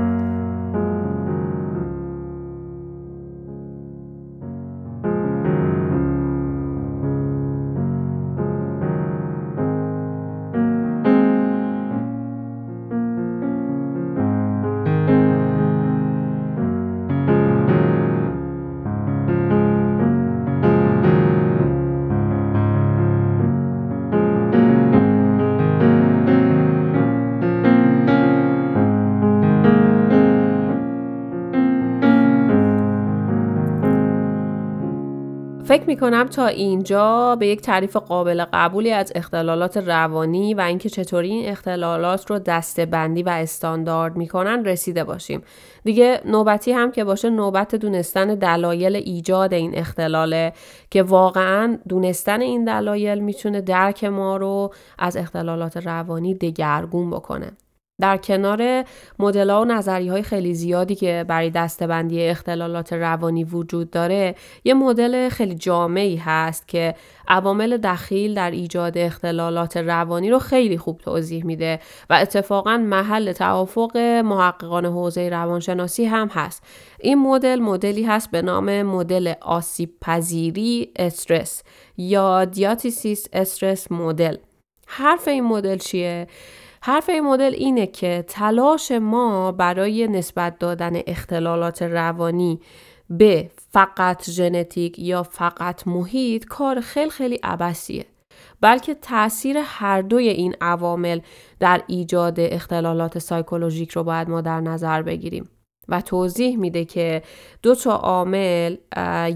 [35.95, 40.89] فکر می کنم تا اینجا به یک تعریف قابل قبولی از اختلالات روانی و اینکه
[40.91, 45.43] چطوری این اختلالات رو دسته بندی و استاندارد می‌کنن رسیده باشیم.
[45.85, 50.53] دیگه نوبتی هم که باشه نوبت دونستن دلایل ایجاد این اختلاله
[50.91, 57.53] که واقعا دونستن این دلایل می‌تونه درک ما رو از اختلالات روانی دگرگون بکنه.
[58.01, 58.85] در کنار
[59.19, 65.29] مدل و نظری های خیلی زیادی که برای دستبندی اختلالات روانی وجود داره یه مدل
[65.29, 66.95] خیلی جامعی هست که
[67.29, 71.81] عوامل دخیل در ایجاد اختلالات روانی رو خیلی خوب توضیح میده
[72.11, 76.63] و اتفاقا محل توافق محققان حوزه روانشناسی هم هست.
[77.01, 81.63] این مدل مدلی هست به نام مدل آسیب پذیری استرس
[81.97, 84.37] یا دیاتیسیس استرس مدل.
[84.87, 86.27] حرف این مدل چیه؟
[86.87, 92.61] حرف این مدل اینه که تلاش ما برای نسبت دادن اختلالات روانی
[93.11, 98.05] به فقط ژنتیک یا فقط محیط کار خیلی خیلی عبسیه
[98.61, 101.21] بلکه تاثیر هر دوی این عوامل
[101.61, 105.49] در ایجاد اختلالات سایکولوژیک رو باید ما در نظر بگیریم.
[105.89, 107.23] و توضیح میده که
[107.63, 108.77] دو تا عامل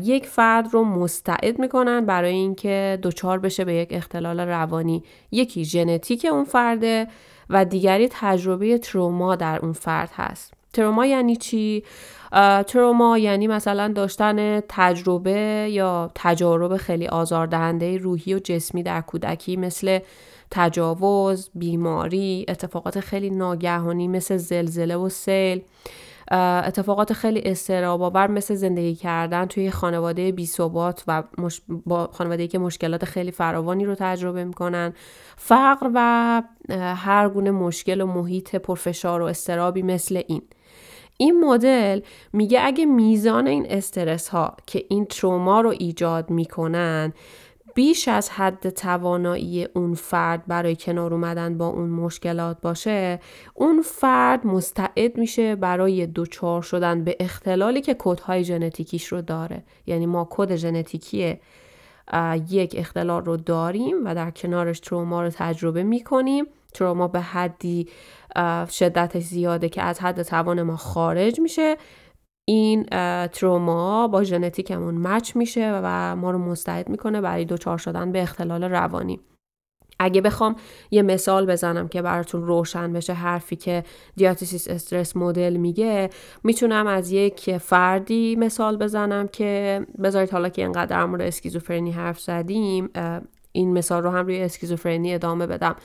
[0.02, 5.02] یک فرد رو مستعد می‌کنن برای اینکه دچار بشه به یک اختلال روانی.
[5.30, 7.06] یکی ژنتیک اون فرده
[7.50, 11.84] و دیگری تجربه تروما در اون فرد هست تروما یعنی چی؟
[12.66, 19.98] تروما یعنی مثلا داشتن تجربه یا تجارب خیلی آزاردهنده روحی و جسمی در کودکی مثل
[20.50, 25.62] تجاوز، بیماری، اتفاقات خیلی ناگهانی مثل زلزله و سیل
[26.30, 31.22] اتفاقات خیلی استراباور مثل زندگی کردن توی خانواده بی ثبات و
[31.86, 34.92] با خانواده که مشکلات خیلی فراوانی رو تجربه می‌کنن.
[35.36, 36.42] فقر و
[36.94, 40.42] هر گونه مشکل و محیط پرفشار و استرابی مثل این.
[41.16, 42.00] این مدل
[42.32, 47.12] میگه اگه میزان این استرس ها که این تروما رو ایجاد می‌کنن
[47.78, 53.20] بیش از حد توانایی اون فرد برای کنار اومدن با اون مشکلات باشه
[53.54, 59.62] اون فرد مستعد میشه برای دوچار شدن به اختلالی که کودهای ژنتیکیش رو داره.
[59.86, 61.36] یعنی ما کد ژنتیکی
[62.50, 66.44] یک اختلال رو داریم و در کنارش تروما رو تجربه می‌کنیم.
[66.74, 67.88] تروما به حدی
[68.70, 71.76] شدتش زیاده که از حد توان ما خارج میشه.
[72.48, 72.84] این
[73.26, 78.64] تروما با ژنتیکمون مچ میشه و ما رو مستعد می‌کنه برای دوچار شدن به اختلال
[78.64, 79.20] روانی.
[79.98, 80.56] اگه بخوام
[80.90, 83.84] یه مثال بزنم که براتون روشن بشه حرفی که
[84.16, 86.10] دیاتیسیس استرس مدل میگه
[86.44, 92.20] می‌تونم از یک فردی مثال بزنم که بذارید حالا که اینقدر در مورد اسکیزوفرنی حرف
[92.20, 92.90] زدیم
[93.52, 95.76] این مثال رو هم روی اسکیزوفرنی ادامه بدم.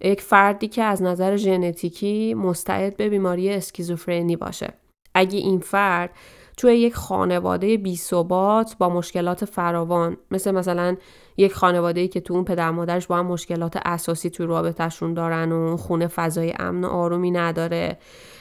[0.00, 4.72] یک فردی که از نظر ژنتیکی مستعد به بیماری اسکیزوفرنی باشه.
[5.14, 6.10] اگه این فرد
[6.56, 10.96] توی یک خانواده بی ثبات با مشکلات فراوان مثل مثلا
[11.36, 15.52] یک خانواده ای که تو اون پدر مادرش با هم مشکلات اساسی توی رابطهشون دارن
[15.52, 17.98] و خونه فضای امن و آرومی نداره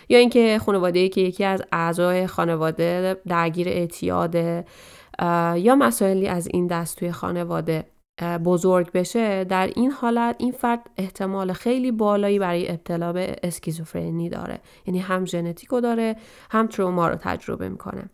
[0.10, 4.66] یا اینکه خانواده ای که یکی از اعضای خانواده درگیر اعتیاده
[5.56, 7.86] یا مسائلی از این دست توی خانواده.
[8.24, 14.60] بزرگ بشه در این حالت این فرد احتمال خیلی بالایی برای ابتلا به اسکیزوفرنی داره.
[14.86, 16.16] یعنی هم ژنتیکو داره
[16.52, 18.10] هم تروما رو تجربه می‌کنه.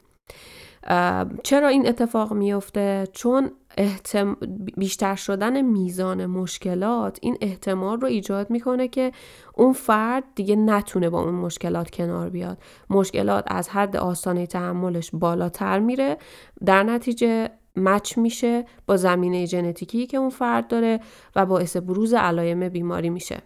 [1.43, 4.37] چرا این اتفاق میفته چون احتم...
[4.77, 9.11] بیشتر شدن میزان مشکلات این احتمال رو ایجاد می‌کنه که
[9.53, 12.57] اون فرد دیگه نتونه با اون مشکلات کنار بیاد.
[12.89, 16.17] مشکلات از حد آسانه تحملش بالاتر میره.
[16.65, 20.99] در نتیجه مچ میشه با زمینه ژنتیکی که اون فرد داره
[21.35, 23.37] و باعث بروز علائم بیماری میشه.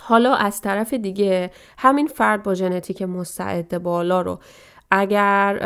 [0.00, 4.38] حالا از طرف دیگه همین فرد با ژنتیک مستعد بالا رو
[4.90, 5.58] اگر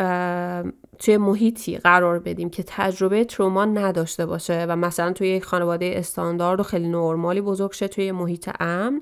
[0.99, 6.59] توی محیطی قرار بدیم که تجربه تروما نداشته باشه و مثلا توی یک خانواده استاندارد
[6.59, 9.01] و خیلی نرمالی بزرگ شه توی محیط امن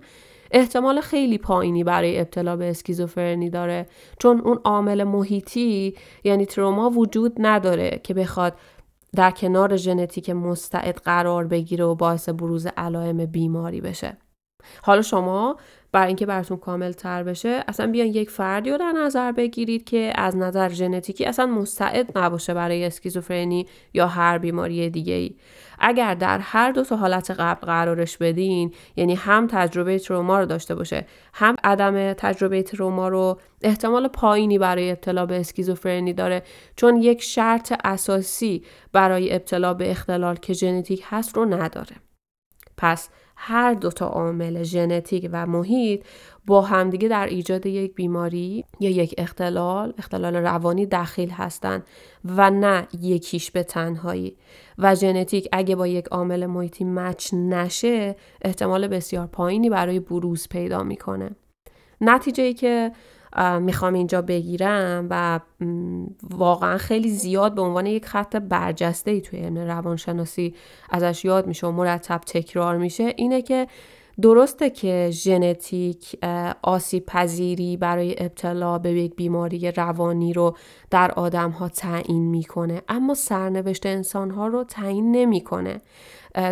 [0.51, 3.87] احتمال خیلی پایینی برای ابتلا به اسکیزوفرنی داره
[4.19, 8.53] چون اون عامل محیطی یعنی تروما وجود نداره که بخواد
[9.15, 14.17] در کنار ژنتیک مستعد قرار بگیره و باعث بروز علائم بیماری بشه.
[14.81, 15.57] حالا شما
[15.91, 20.13] برای اینکه براتون کامل تر بشه اصلا بیان یک فردی رو در نظر بگیرید که
[20.15, 25.35] از نظر ژنتیکی اصلا مستعد نباشه برای اسکیزوفرنی یا هر بیماری دیگه ای
[25.79, 30.75] اگر در هر دو تا حالت قبل قرارش بدین یعنی هم تجربه تروما رو داشته
[30.75, 36.43] باشه هم عدم تجربه تروما رو احتمال پایینی برای ابتلا به اسکیزوفرنی داره
[36.75, 38.63] چون یک شرط اساسی
[38.93, 41.95] برای ابتلا به اختلال که ژنتیک هست رو نداره.
[42.77, 46.05] پس هر دوتا عامل ژنتیک و محیط
[46.45, 51.83] با همدیگه در ایجاد یک بیماری یا یک اختلال اختلال روانی دخیل هستند
[52.25, 54.37] و نه یکیش به تنهایی.
[54.77, 60.83] و ژنتیک اگه با یک عامل محیطی مچ نشه احتمال بسیار پایینی برای بروز پیدا
[60.83, 61.29] می‌کنه.
[62.01, 62.91] نتیجه ای که
[63.61, 65.39] می‌خوام اینجا بگیرم و
[66.23, 70.55] واقعا خیلی زیاد به عنوان یک خط برجسته ای توی علم روانشناسی
[70.89, 73.67] ازش یاد میشه و مرتب تکرار میشه اینه که
[74.21, 76.17] درسته که ژنتیک
[76.61, 80.57] آسیب پذیری برای ابتلا به یک بیماری روانی رو
[80.91, 85.81] در آدم ها تعیین می‌کنه اما سرنوشت انسان ها رو تعیین نمی‌کنه.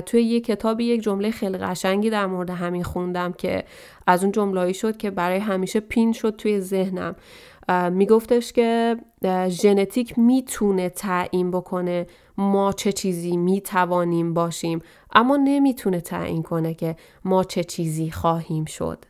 [0.05, 3.63] توی یک کتابی یک جمله خیلی قشنگی در مورد همین خوندم که
[4.07, 7.15] از اون جملهایی شد که برای همیشه پین شد توی ذهنم.
[7.91, 8.97] میگفتش که
[9.47, 14.79] ژنتیک می‌تونه تعیین بکنه ما چه چیزی می‌توانیم باشیم
[15.13, 19.05] اما نمی‌تونه تعیین کنه که ما چه چیزی خواهیم شد.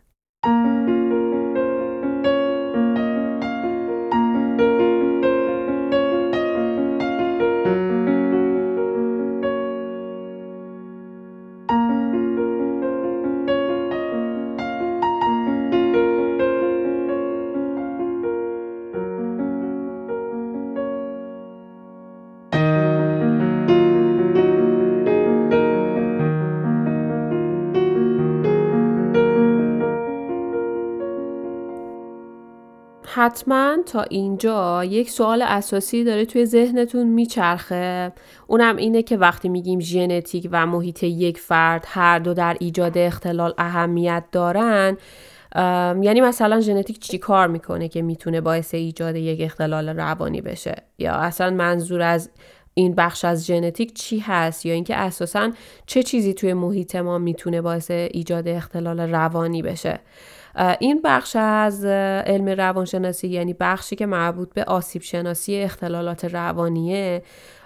[33.26, 38.12] حتما تا اینجا یک سوال اساسی داره توی ذهنتون میچرخه.
[38.48, 43.54] اونم اینه که وقتی میگیم ژنتیک و محیط یک فرد هر دو در ایجاد اختلال
[43.58, 44.98] اهمیت دارن
[46.02, 51.14] یعنی مثلا ژنتیک چی کار می‌کنه که می‌تونه باعث ایجاد یک اختلال روانی بشه؟ یا
[51.14, 52.30] اصلا منظور از
[52.74, 55.52] این بخش از ژنتیک چی هست؟ یا اینکه اساسا
[55.86, 60.00] چه چیزی توی محیط ما می‌تونه باعث ایجاد اختلال روانی بشه؟
[60.80, 61.86] این بخش از
[62.26, 67.24] علم روانشناسی یعنی بخشی که مربوط به آسیب شناسی اختلالات روانیه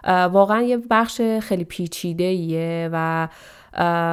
[0.07, 3.27] واقعا یه بخش خیلی پیچیده ایه و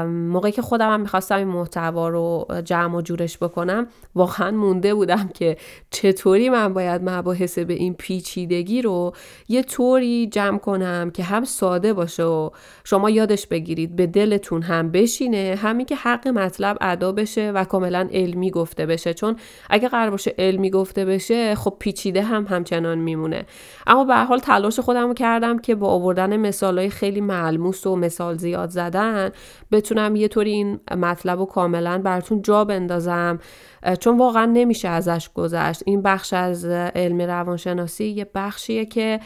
[0.06, 5.30] موقعی که خودم هم می‌خواستم این محتوا رو جمع و جورش بکنم واقعا مونده بودم
[5.34, 5.56] که
[5.90, 9.12] چطوری من باید مباحث به این پیچیدگی رو
[9.48, 12.50] یه طوری جمع کنم که هم ساده باشه و
[12.84, 18.08] شما یادش بگیرید به دلتون هم بشینه همین که حق مطلب ادا بشه و کاملا
[18.12, 19.14] علمی گفته بشه.
[19.14, 19.36] چون
[19.70, 23.46] اگه قرار باشه علمی گفته بشه خب پیچیده هم همچنان میمونه.
[23.86, 28.70] اما به حال تلاش خودم کردم که با آوردن مثالهای خیلی ملموس و مثال زیاد
[28.70, 29.30] زدن
[29.72, 33.38] بتونم یه طوری این مطلب رو کاملا براتون جا بندازم.
[34.00, 35.82] چون واقعا نمیشه ازش گذشت.
[35.86, 39.20] این بخش از علم روانشناسی یه بخشیه که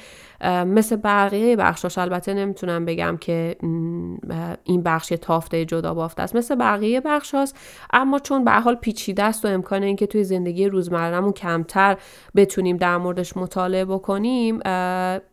[0.66, 3.57] مثل بقیه بخشاش البته نمی‌تونم بگم که
[4.64, 6.37] این بخش تافته جدا بافته است.
[6.37, 7.57] مثل بقیه بخش هاست
[7.92, 11.96] اما چون به حال پیچیده است و امکان اینکه توی زندگی روزمرهمون کمتر
[12.37, 14.61] بتونیم در موردش مطالعه بکنیم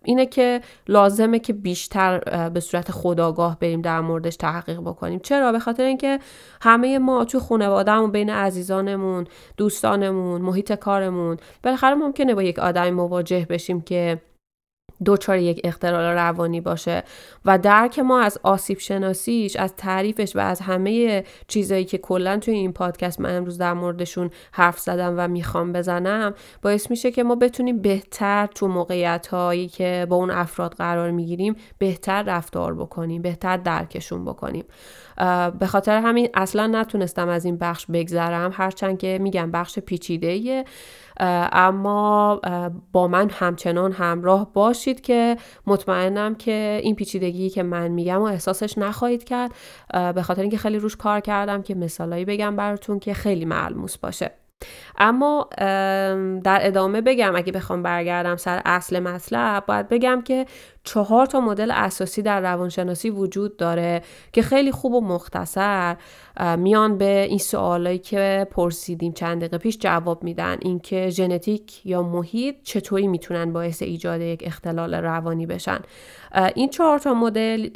[0.03, 5.19] اینه که لازمه که بیشتر به صورت خداگاه بریم در موردش تحقیق بکنیم.
[5.19, 6.19] چرا؟ به خاطر اینکه
[6.61, 9.16] همه ما تو خانوادهمون بین عزیزانمون
[9.57, 11.37] دوستانمون محیط کارمون.
[11.63, 14.21] بالاخره ممکنه با یک آدمی مواجه بشیم که
[15.05, 17.03] دچار یک اختلال روانی باشه.
[17.45, 22.53] و درک ما از آسیب شناسیش از تعریفش و از همه چیزایی که کلا توی
[22.53, 27.35] این پادکست من امروز در موردشون حرف زدم و می‌خوام بزنم باعث میشه که ما
[27.35, 33.57] بتونیم بهتر تو موقعیت هایی که با اون افراد قرار می‌گیریم بهتر رفتار بکنیم بهتر
[33.57, 34.65] درکشون بکنیم.
[35.59, 38.51] به خاطر همین اصلا نتونستم از این بخش بگذرم.
[38.53, 40.65] هرچند که میگم بخش پیچیده
[41.51, 42.41] اما
[42.91, 45.37] با من همچنان همراه باشید که
[45.67, 49.51] مطمئنم که این پیچیدگی که من میگم و احساسش نخواهید کرد.
[50.15, 54.31] به خاطر اینکه خیلی روش کار کردم که مثالایی بگم براتون که خیلی ملموس باشه.
[54.97, 55.49] اما
[56.43, 60.45] در ادامه بگم اگه بخوام برگردم سر اصل مطلب باید بگم که
[60.87, 64.01] چهار تا مدل اساسی در روانشناسی وجود داره
[64.33, 65.97] که خیلی خوب و مختصر
[66.57, 70.57] میان به این سوالایی که پرسیدیم چند دقیقه پیش جواب میدن.
[70.61, 75.79] اینکه ژنتیک یا محیط چطوری می‌تونن باعث ایجاد یک اختلال روانی بشن.
[76.55, 77.69] این چهار تا مدل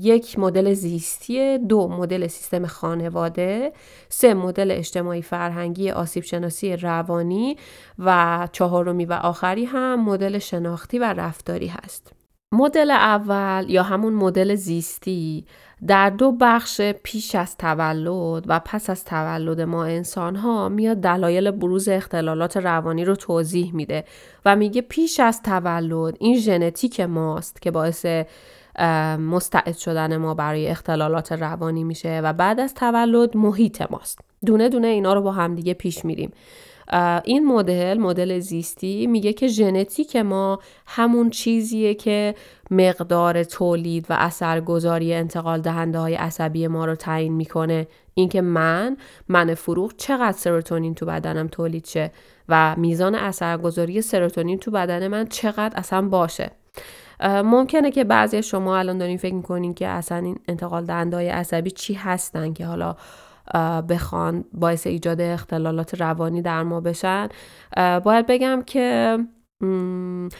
[0.00, 3.72] یک مدل زیستی دو مدل سیستم خانواده
[4.08, 7.56] سه مدل اجتماعی فرهنگی آسیب شناسی روانی
[7.98, 12.21] و چهارمی و آخری هم مدل شناختی و رفتاری هست.
[12.52, 15.44] مدل اول یا همون مدل زیستی
[15.86, 21.50] در دو بخش پیش از تولد و پس از تولد ما انسان ها میاد دلایل
[21.50, 24.04] بروز اختلالات روانی رو توضیح میده
[24.44, 28.06] و میگه پیش از تولد این ژنتیک ماست که باعث
[29.18, 34.20] مستعد شدن ما برای اختلالات روانی میشه و بعد از تولد محیط ماست.
[34.46, 36.32] دونه دونه اینا رو با همدیگه پیش میریم.
[37.24, 42.34] این مدل مدل زیستی میگه که ژنتیک ما همون چیزیه که
[42.70, 47.86] مقدار تولید و اثرگذاری انتقال دهنده های عصبی ما رو تعیین می‌کنه.
[48.14, 48.96] اینکه من
[49.28, 52.12] من فروغ چقدر سروتونین تو بدنم تولید شه
[52.48, 56.50] و میزان اثرگذاری سروتونین تو بدن من چقدر اصلا باشه.
[57.24, 61.94] ممکنه که بعضی شما الان دارین فکر می‌کنین که اصلا این انتقال دهنده عصبی چی
[61.94, 62.96] هستن که حالا
[63.88, 67.28] بخوان باعث ایجاد اختلالات روانی در ما بشن.
[68.04, 69.18] باید بگم که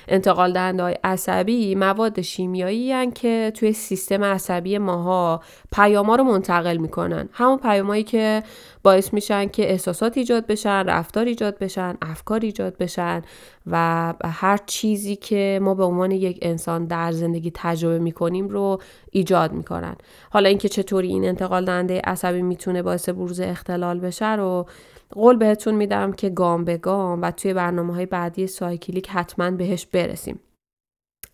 [0.09, 5.43] انتقال دهنده های عصبی مواد شیمیایی هن که توی سیستم عصبی ماها
[5.73, 7.29] پیاما رو منتقل می‌کنن.
[7.33, 8.43] همون پیامایی که
[8.83, 13.23] باعث میشن که احساسات ایجاد بشن رفتار ایجاد بشن افکار ایجاد بشن
[13.67, 19.53] و هر چیزی که ما به عنوان یک انسان در زندگی تجربه می‌کنیم رو ایجاد
[19.53, 19.97] می‌کنن.
[20.31, 24.67] حالا اینکه چطوری این انتقال دهنده عصبی می‌تونه باعث بروز اختلال بشه رو
[25.13, 29.87] قول بهتون میدم که گام به گام و توی برنامه های بعدی سایکلیک حتما بهش
[29.87, 30.41] برسیم.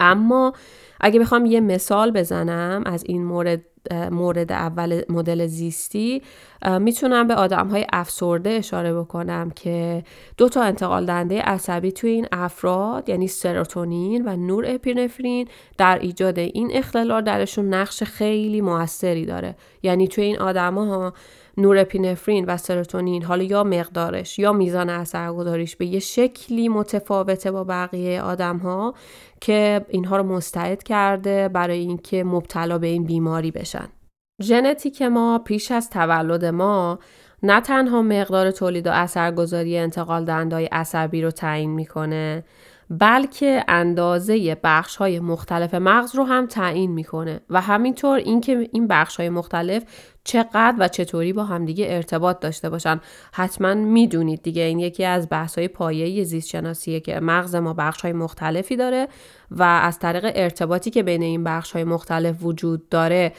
[0.00, 0.52] اما
[1.00, 3.60] اگه بخوام یه مثال بزنم از این مورد
[4.10, 6.22] مورد اول مدل زیستی
[6.80, 10.04] می‌تونم به آدم های افسرده اشاره بکنم که
[10.36, 15.48] دو تا انتقال دنده عصبی توی این افراد یعنی سروتونین و نور اپینفرین
[15.78, 19.56] در ایجاد این اختلال درشون نقش خیلی موثری داره.
[19.82, 21.12] یعنی توی این آدما
[21.58, 28.22] نورپینفرین و سروتونین حالا یا مقدارش یا میزان اثرگذاریش به یه شکلی متفاوته با بقیه
[28.22, 28.94] آدم ها
[29.40, 33.88] که اینها رو مستعد کرده برای اینکه مبتلا به این بیماری بشن.
[34.42, 36.98] ژنتیک ما پیش از تولد ما
[37.42, 42.44] نه تنها مقدار تولید و اثرگذاری انتقال دندای عصبی رو تعیین می‌کنه
[42.90, 49.16] بلکه اندازه بخش های مختلف مغز رو هم تعیین می‌کنه و همینطور اینکه این بخش
[49.16, 49.82] های مختلف
[50.24, 53.00] چقدر و چطوری با همدیگه ارتباط داشته باشن
[53.32, 54.62] حتما می‌دونید دیگه.
[54.62, 59.08] این یکی از بحث های پایه زیست شناسیه که مغز ما بخش های مختلفی داره
[59.50, 63.32] و از طریق ارتباطی که بین این بخش های مختلف وجود داره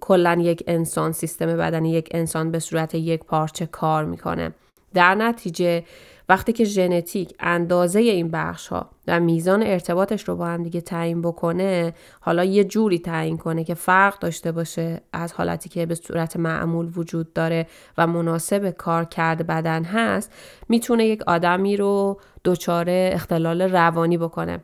[0.00, 4.54] کلا یک انسان سیستم بدنی یک انسان به صورت یک پارچه کار می‌کنه.
[4.94, 5.84] در نتیجه
[6.28, 11.22] وقتی که ژنتیک اندازه این بخش ها و میزان ارتباطش رو با هم دیگه تعیین
[11.22, 16.36] بکنه حالا یه جوری تعیین کنه که فرق داشته باشه از حالتی که به صورت
[16.36, 17.66] معمول وجود داره
[17.98, 20.32] و مناسب کار کرد بدن هست
[20.68, 24.60] می‌تونه یک آدمی رو دچار اختلال روانی بکنه.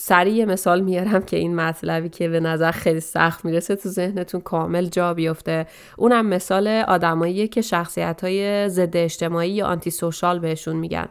[0.00, 4.86] سریع مثال میارم که این مطلبی که به نظر خیلی سخت می‌رسه تو ذهنتون کامل
[4.86, 5.66] جا بیفته.
[5.96, 11.08] اونم مثال آدمایی که شخصیت های ضد اجتماعی یا آنتی سوشال بهشون میگن.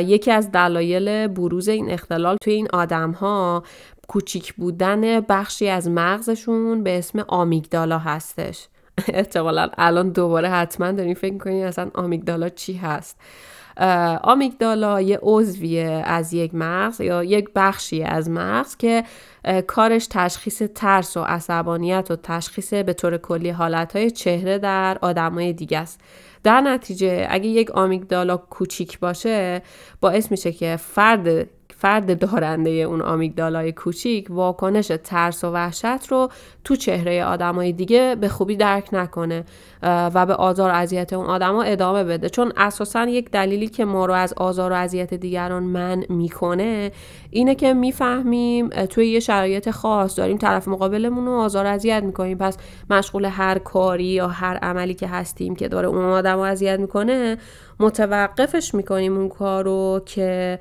[0.00, 3.62] یکی از دلایل بروز این اختلال توی این آدم ها
[4.08, 8.68] کوچیک بودن بخشی از مغزشون به اسم آمیگدالا هستش.
[9.08, 13.16] احتمالا الان دوباره حتما دارین فکر می‌کنین اصلا آمیگدالا چی هست.
[14.22, 19.04] آمیگدالا یه عضویه از یک مغز یا یک بخشی از مغز که
[19.66, 25.78] کارش تشخیص ترس و عصبانیت و تشخیص به طور کلی حالتهای چهره در آدمای دیگه
[25.78, 26.00] است.
[26.42, 29.62] در نتیجه اگه یک آمیگدالا کوچیک باشه
[30.00, 31.48] باعث میشه که فرد
[31.78, 36.30] فرد دارنده اون آمیگدالای کوچیک واکنش ترس و وحشت رو
[36.66, 39.44] تو چهره آدمای دیگه به خوبی درک نکنه
[39.82, 42.28] و به آزار اذیت اون آدما ادامه بده.
[42.28, 46.92] چون اساسا یک دلیلی که ما رو از آزار و اذیت دیگران من می‌کنه
[47.30, 52.38] اینه که می‌فهمیم توی یه شرایط خاص داریم طرف مقابلمون رو آزار اذیت می‌کنیم.
[52.38, 52.56] پس
[52.90, 57.36] مشغول هر کاری یا هر عملی که هستیم که داره اون آدم رو اذیت می‌کنه
[57.80, 60.58] متوقفش می‌کنیم اون کار رو که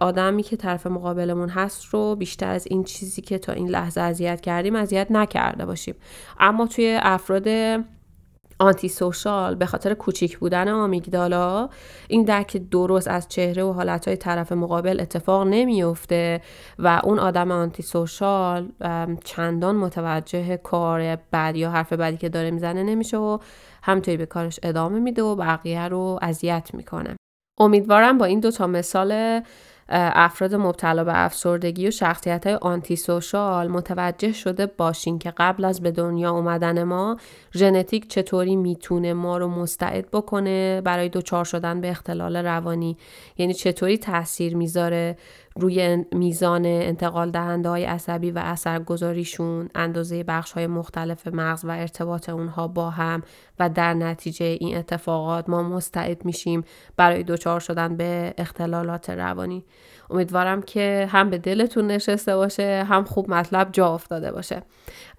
[0.00, 4.40] آدمی که طرف مقابلمون هست رو بیشتر از این چیزی که تا این لحظه اذیت
[4.40, 5.94] کردیم اذیت نکرده باشیم.
[6.40, 7.48] اما توی افراد
[8.58, 11.68] آنتی سوشال به خاطر کوچیک بودن آمیگدالا
[12.08, 16.40] این درک درست از چهره و حالتهای طرف مقابل اتفاق نمیفته
[16.78, 18.68] و اون آدم آنتی سوشال
[19.24, 23.38] چندان متوجه کار بعد یا حرف بعدی که داره می‌زنه نمیشه و
[23.82, 27.16] همطوری به کارش ادامه میده و بقیه رو اذیت می‌کنه.
[27.60, 29.40] امیدوارم با این دوتا مثال
[29.90, 35.80] افراد مبتلا به افسردگی و شخصیت های آنتی سوشال متوجه شده باشین که قبل از
[35.80, 37.16] به دنیا اومدن ما
[37.54, 42.96] ژنتیک چطوری می‌تونه ما رو مستعد بکنه برای دچار شدن به اختلال روانی؟
[43.38, 45.16] یعنی چطوری تاثیر می‌ذاره؟
[45.56, 52.28] روی میزان انتقال دهنده های عصبی و اثرگذاریشون اندازه بخش های مختلف مغز و ارتباط
[52.28, 53.22] اونها با هم
[53.58, 56.64] و در نتیجه این اتفاقات ما مستعد میشیم
[56.96, 59.64] برای دچار شدن به اختلالات روانی.
[60.10, 64.62] امیدوارم که هم به دلتون نشسته باشه هم خوب مطلب جا افتاده باشه.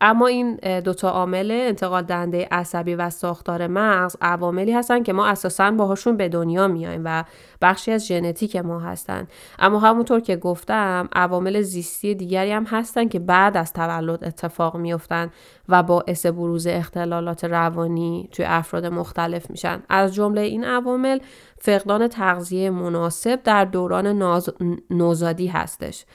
[0.01, 5.71] اما این دوتا عامل انتقال دهنده عصبی و ساختار مغز عواملی هستن که ما اساسا
[5.71, 7.23] باهاشون به دنیا میایم و
[7.61, 9.27] بخشی از ژنتیک ما هستن.
[9.59, 15.29] اما همونطور که گفتم عوامل زیستی دیگری هم هستن که بعد از تولد اتفاق میفتن
[15.69, 19.83] و باعث بروز اختلالات روانی توی افراد مختلف میشن.
[19.89, 21.19] از جمله این عوامل
[21.57, 24.07] فقدان تغذیه مناسب در دوران
[24.89, 26.05] نوزادی هستش.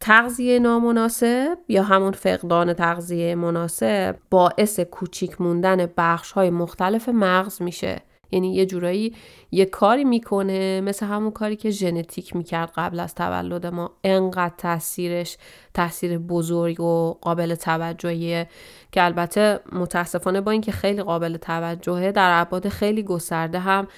[0.00, 8.00] تغذیه نامناسب یا همون فقدان تغذیه مناسب باعث کوچیک موندن بخش های مختلف مغز میشه.
[8.30, 9.14] یعنی یه جورایی
[9.50, 13.90] یه کاری می‌کنه مثل همون کاری که ژنتیک می‌کرد قبل از تولد ما.
[14.04, 15.36] انقدر تاثیرش
[15.74, 18.48] تاثیر بزرگ و قابل توجهیه
[18.92, 23.88] که البته متاسفانه با اینکه خیلی قابل توجهه در ابعاد خیلی گسترده هم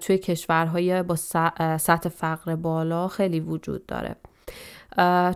[0.00, 4.16] توی کشورهای با سطح فقر بالا خیلی وجود داره.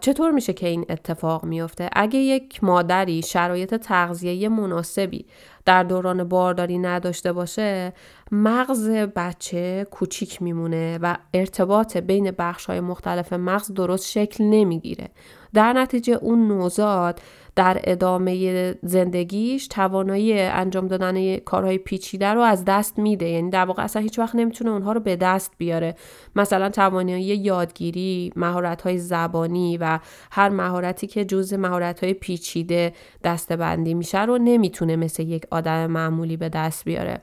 [0.00, 5.26] چطور میشه که این اتفاق میفته؟ اگه یک مادری شرایط تغذیه مناسبی
[5.64, 7.92] در دوران بارداری نداشته باشه
[8.32, 15.08] مغز بچه کوچیک میمونه و ارتباط بین بخش های مختلف مغز درست شکل نمی‌گیره.
[15.54, 17.20] در نتیجه اون نوزاد
[17.58, 23.28] در ادامه زندگیش توانایی انجام دادن کارهای پیچیده رو از دست میده.
[23.28, 25.94] یعنی در واقع اصلا هیچ وقت نمی‌تونه اونها رو به دست بیاره.
[26.36, 29.98] مثلا توانایی یادگیری مهارت زبانی و
[30.30, 32.92] هر مهارتی که جز مهارت های پیچیده
[33.24, 37.20] دستبندی میشه رو نمی‌تونه مثل یک آدم معمولی به دست بیاره.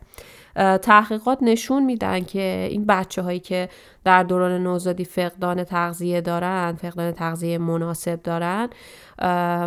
[0.81, 3.69] تحقیقات نشون میدن که این بچه هایی که
[4.03, 8.69] در دوران نوزادی فقدان تغذیه دارن فقدان تغذیه مناسب دارن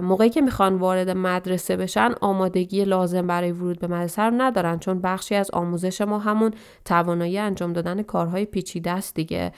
[0.02, 5.00] موقعی که می‌خوان وارد مدرسه بشن آمادگی لازم برای ورود به مدرسه رو ندارن چون
[5.00, 6.50] بخشی از آموزش ما همون
[6.84, 9.52] توانایی انجام دادن کارهای پیچیده است دیگه.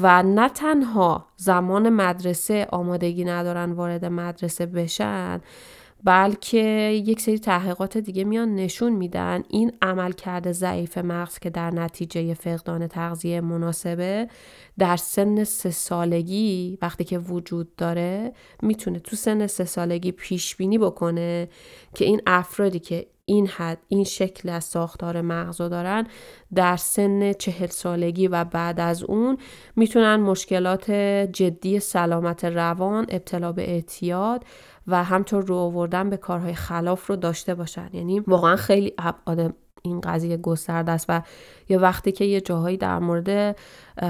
[0.00, 5.40] و نه تنها زمان مدرسه آمادگی ندارن وارد مدرسه بشن
[6.06, 6.58] بلکه
[7.06, 9.42] یک سری تحقیقات دیگه میان نشون میدن.
[9.48, 14.28] این عملکرد ضعیف مغز که در نتیجه فقدان تغذیه مناسبه
[14.78, 18.32] در سن سه سالگی وقتی که وجود داره
[18.62, 21.48] می‌تونه تو سن سه سالگی پیش بینی بکنه
[21.94, 26.06] که این افرادی که این حد این شکل از ساختار مغز دارن
[26.54, 29.38] در سن چهل سالگی و بعد از اون
[29.76, 30.90] می‌تونن مشکلات
[31.32, 34.44] جدی سلامت روان ابتلا به اعتیاد
[34.88, 37.88] و همطور رو آوردن به کارهای خلاف رو داشته باشن.
[37.92, 39.54] یعنی واقعا خیلی ابعاد
[39.86, 41.22] این قضیه گسترده است و
[41.68, 43.56] یه وقتی که یه جاهایی در مورد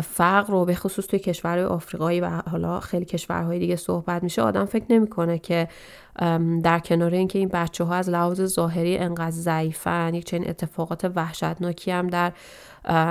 [0.03, 4.65] فقر رو به خصوص توی کشورهای آفریقایی و حالا خیلی کشورهای دیگه صحبت میشه آدم
[4.65, 5.69] فکر نمی‌کنه که
[6.63, 11.91] در کنار اینکه این بچه ها از لحاظ ظاهری انقدر ضعیفن یک چنین اتفاقات وحشتناکی
[11.91, 12.33] هم در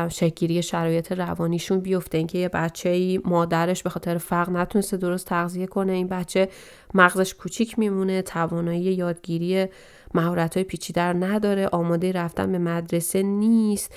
[0.09, 2.17] شکلگیری شرایط روانیشون بیفته.
[2.17, 5.93] اینکه یه بچه ای مادرش به خاطر فقر نتونسته درست تغذیه کنه.
[5.93, 6.49] این بچه
[6.93, 9.65] مغزش کوچیک میمونه توانایی یادگیری
[10.13, 11.67] مهارت های پیچیده نداره.
[11.67, 13.95] آماده رفتن به مدرسه نیست.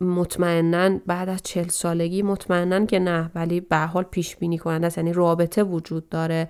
[0.00, 4.98] مطمئنا بعد از چل سالگی مطمئنا که نه ولی به حال پیش بینی کننده است.
[4.98, 6.48] یعنی رابطه وجود داره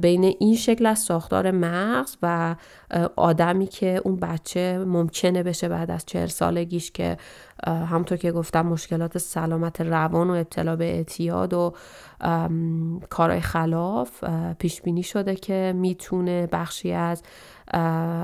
[0.00, 2.56] بین این شکل از ساختار مغز و
[3.16, 7.16] آدمی که اون بچه ممکنه بشه بعد از چهل سالگیش که
[7.66, 11.74] همونطور که گفتم مشکلات سلامت روان و ابتلا به اعتیاد و
[13.10, 14.24] کارهای خلاف
[14.58, 17.22] پیش بینی شده که می‌تونه بخشی از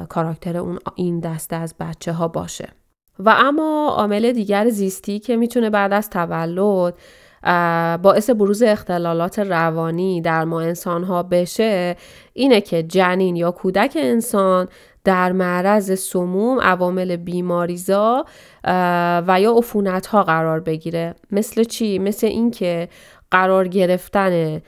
[0.08, 2.68] کاراکتر اون این دسته از بچه ها باشه.
[3.24, 6.94] و اما عامل دیگر زیستی که می‌تونه بعد از تولد
[8.02, 11.96] باعث بروز اختلالات روانی در ما انسان ها بشه
[12.32, 14.68] اینه که جنین یا کودک انسان
[15.04, 18.24] در معرض سموم عوامل بیماریزا
[19.26, 21.14] و یا عفونت ها قرار بگیره.
[21.30, 22.88] مثل چی؟ مثل اینکه
[23.30, 24.62] قرار گرفتن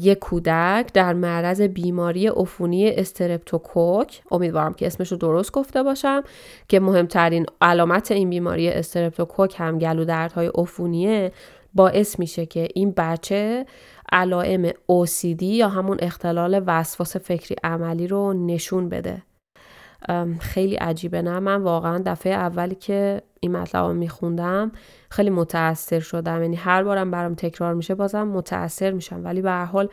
[0.00, 4.22] یک کودک در معرض بیماری عفونی استرپتوکوک.
[4.30, 6.22] امیدوارم که اسمش رو درست گفته باشم
[6.68, 11.32] که مهمترین علامت این بیماری استرپتوکوک هم گلو دردهای عفونیه
[11.74, 13.66] باعث میشه که این بچه
[14.12, 19.22] علائم OCD یا همون اختلال وسواس فکری عملی رو نشون بده.
[20.40, 21.22] خیلی عجیبه.
[21.22, 24.72] نه من واقعا دفعه اولی که این مطلب رو میخوندم
[25.10, 26.42] خیلی متاثر شدم.
[26.42, 29.24] یعنی هر بارم برام تکرار میشه بازم متاثر میشم.
[29.24, 29.88] ولی به هر حال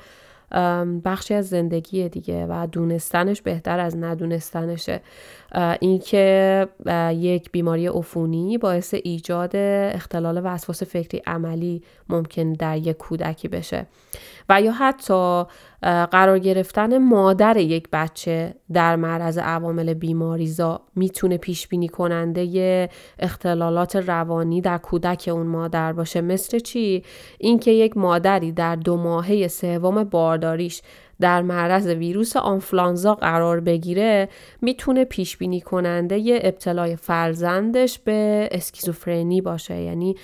[1.06, 5.02] بخشی از زندگی دیگه و دونستنش بهتر از ندونستنشه.
[5.80, 6.68] اینکه
[7.12, 13.86] یک بیماری عفونی باعث ایجاد اختلال وسواس فکری عملی ممکن در یک کودکی بشه.
[14.50, 15.44] و یا حتی
[16.12, 22.90] قرار گرفتن مادر یک بچه در معرض عوامل بیماریزا می‌تونه پیش بینی کننده
[23.20, 26.22] اختلالات روانی در کودک اون مادر باشه.
[26.22, 27.04] مثل چی؟
[27.38, 30.82] اینکه یک مادری در دو ماهه سوم بارداریش
[31.20, 34.30] در معرض ویروس آنفلانزا قرار بگیره
[34.62, 39.82] می‌تونه پیش بینی کننده ابتلای فرزندش به اسکیزوفرنی باشه.
[39.82, 40.16] یعنی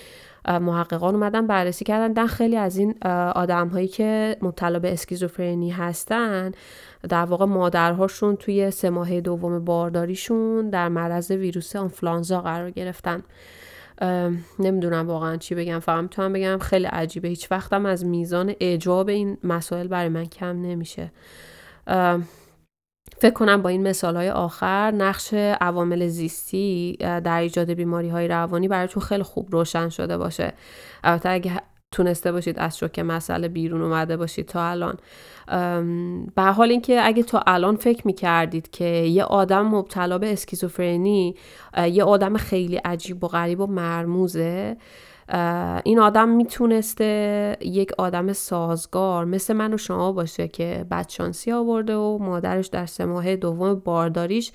[0.48, 2.14] محققان اومدن بررسی کردن.
[2.14, 2.96] در خیلی از این
[3.36, 6.52] آدم هایی که مبتلا به اسکیزوفرنی هستن
[7.10, 13.24] در واقع مادرهاشون توی سه ماه دوم بارداریشون در معرض ویروس آنفلانزا قرار گرفتن.
[14.60, 15.80] نمی‌دونم واقعا چی بگم.
[15.80, 17.28] فقط می‌تونم بگم خیلی عجیبه.
[17.28, 21.12] هیچ وقتم از میزان اعجاب این مسائل برای من کم نمیشه.
[23.18, 28.68] فکر کنم با این مثال های آخر نقش عوامل زیستی در ایجاد بیماری های روانی
[28.68, 30.54] براتون خیلی خوب روشن شده باشه.
[31.04, 34.98] البته اگه تونسته باشید از شوک مسئله بیرون اومده باشید تا الان.
[36.36, 41.36] به حال اینکه اگه تا الان فکر می‌کردید که یه آدم مبتلا به اسکیزوفرنی
[41.92, 44.78] یه آدم خیلی عجیب و غریب و مرموزه
[45.84, 52.18] این آدم می‌تونسته یک آدم سازگار مثل من و شما باشه که بدشانسی آورده و
[52.22, 54.52] مادرش در سه ماه دوم بارداریش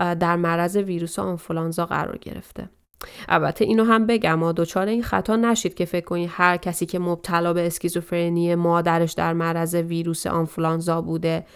[0.00, 2.68] در معرض ویروس آنفولانزا قرار گرفته.
[3.28, 6.98] البته اینو هم بگم و دچار این خطا نشید که فکر کنید هر کسی که
[6.98, 11.46] مبتلا به اسکیزوفرنی مادرش در معرض ویروس آنفولانزا بوده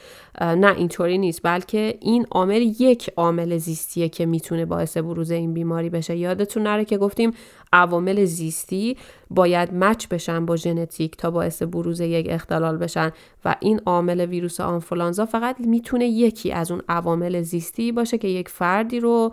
[0.41, 5.91] نه اینطوری نیست بلکه این عامل یک عامل زیستیه که می‌تونه باعث بروز این بیماری
[5.91, 6.17] بشه.
[6.17, 7.33] یادتون نره که گفتیم
[7.73, 8.97] عوامل زیستی
[9.31, 13.11] باید مچ بشن با ژنتیک تا باعث بروز یک اختلال بشن
[13.45, 18.49] و این عامل ویروس آنفولانزا فقط می‌تونه یکی از اون عوامل زیستی باشه که یک
[18.49, 19.31] فردی رو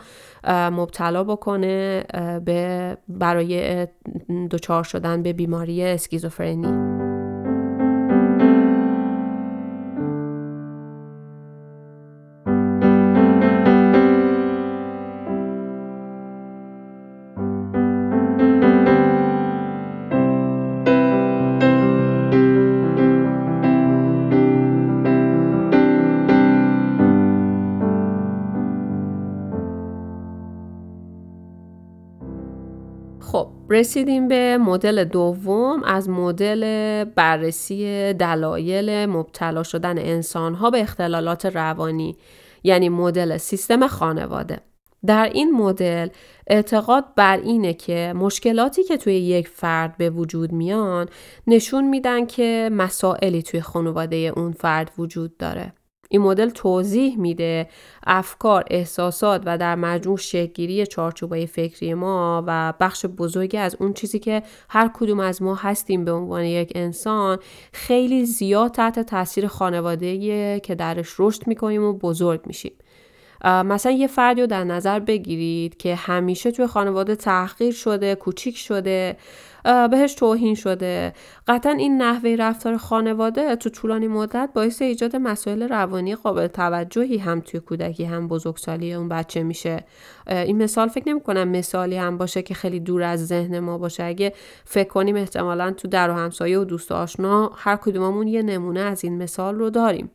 [0.47, 2.03] مبتلا بکنه
[2.45, 3.87] به برای
[4.51, 6.94] دچار شدن به بیماری اسکیزوفرنی.
[33.75, 42.17] رسیدیم به مدل دوم از مدل بررسی دلایل مبتلا شدن انسانها به اختلالات روانی
[42.63, 44.59] یعنی مدل سیستم خانواده.
[45.05, 46.07] در این مدل
[46.47, 51.09] اعتقاد بر اینه که مشکلاتی که توی یک فرد به وجود میان
[51.47, 55.73] نشون میدن که مسائلی توی خانواده اون فرد وجود داره.
[56.15, 57.67] این مدل توضیح میده
[58.07, 64.19] افکار، احساسات و در مجموع شکلگیری چارچوبای فکری ما و بخش بزرگی از اون چیزی
[64.19, 67.39] که هر کدوم از ما هستیم به عنوان یک انسان
[67.73, 72.73] خیلی زیاد تحت تاثیر خانواده که درش رشد می‌کنیم و بزرگ میشیم.
[73.45, 79.17] مثلا یه فردی رو در نظر بگیرید که همیشه توی خانواده تحقیر شده کوچیک شده
[79.63, 81.13] بهش توهین شده.
[81.47, 87.39] قطعا این نحوه رفتار خانواده تو طولانی مدت باعث ایجاد مسائل روانی قابل توجهی هم
[87.39, 89.83] توی کودکی هم بزرگسالی اون بچه میشه.
[90.27, 94.03] این مثال فکر نمی کنم مثالی هم باشه که خیلی دور از ذهن ما باشه.
[94.03, 94.33] اگه
[94.65, 99.03] فکر کنیم احتمالا تو در و همسایه و دوست آشنا هر کدوممون یه نمونه از
[99.03, 100.11] این مثال رو داریم.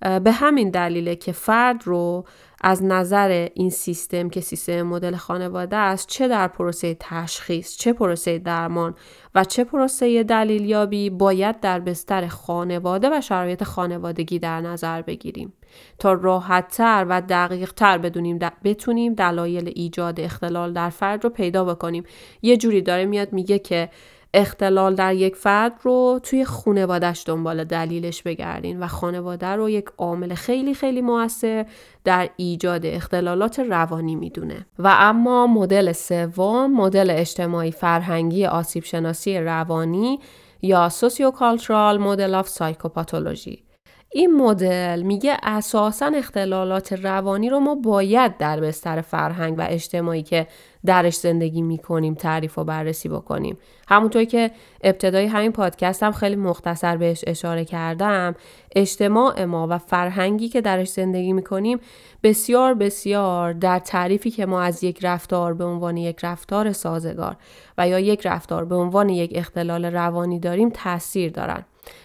[0.00, 2.24] به همین دلیله که فرد رو
[2.60, 8.38] از نظر این سیستم که سیستم مدل خانواده است چه در پروسه تشخیص چه پروسه
[8.38, 8.94] درمان
[9.34, 15.52] و چه پروسه دلیلیابی باید در بستر خانواده و شرایط خانوادگی در نظر بگیریم
[15.98, 22.04] تا راحتتر و دقیقتر بدونیم بتونیم دلایل ایجاد اختلال در فرد رو پیدا بکنیم.
[22.42, 23.90] یه جوری داره میاد میگه که
[24.34, 30.34] اختلال در یک فرد رو توی خانوادهش دنبال دلیلش بگردین و خانواده رو یک عامل
[30.34, 31.66] خیلی خیلی موثر
[32.04, 34.66] در ایجاد اختلالات روانی می‌دونه.
[34.78, 40.18] و اما مدل سوم مدل اجتماعی فرهنگی آسیب شناسی روانی
[40.62, 43.64] یا sociocultural model of psychopathology.
[44.12, 50.46] این مدل میگه اساسا اختلالات روانی رو ما باید در بستر فرهنگ و اجتماعی که
[50.86, 53.58] درش زندگی می‌کنیم تعریف و بررسی بکنیم.
[53.88, 54.50] همونطور که
[54.82, 58.34] ابتدای همین پادکست هم خیلی مختصر بهش اشاره کردم
[58.76, 61.80] اجتماع ما و فرهنگی که درش زندگی می‌کنیم
[62.22, 67.36] بسیار بسیار در تعریفی که ما از یک رفتار به عنوان یک رفتار سازگار
[67.78, 71.64] و یا یک رفتار به عنوان یک اختلال روانی داریم تاثیر دارن.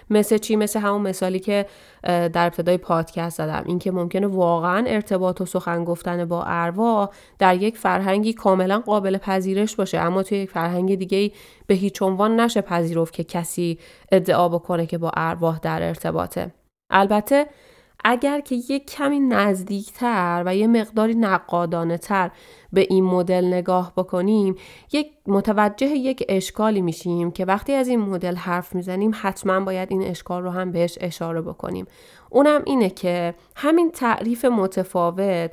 [0.09, 1.65] مثل چی؟ مثل همون مثالی که
[2.03, 3.63] در ابتدای پادکست زدم.
[3.65, 7.09] اینکه ممکنه واقعا ارتباط و سخن گفتن با اروا
[7.39, 9.99] در یک فرهنگی کاملا قابل پذیرش باشه.
[9.99, 11.31] اما توی یک فرهنگ دیگه
[11.67, 13.79] به هیچ عنوان نشه پذیرفت که کسی
[14.11, 16.51] ادعا بکنه که با ارواح در ارتباطه.
[16.89, 17.45] البته
[18.07, 22.31] اگر که یک کمی نزدیکتر و یه مقداری نقادانه تر
[22.73, 24.55] به این مدل نگاه بکنیم
[24.91, 30.03] یک متوجه یک اشکالی میشیم که وقتی از این مدل حرف می‌زنیم حتما باید این
[30.03, 31.85] اشکال رو هم بهش اشاره بکنیم.
[32.29, 35.51] اونم اینه که همین تعریف متفاوت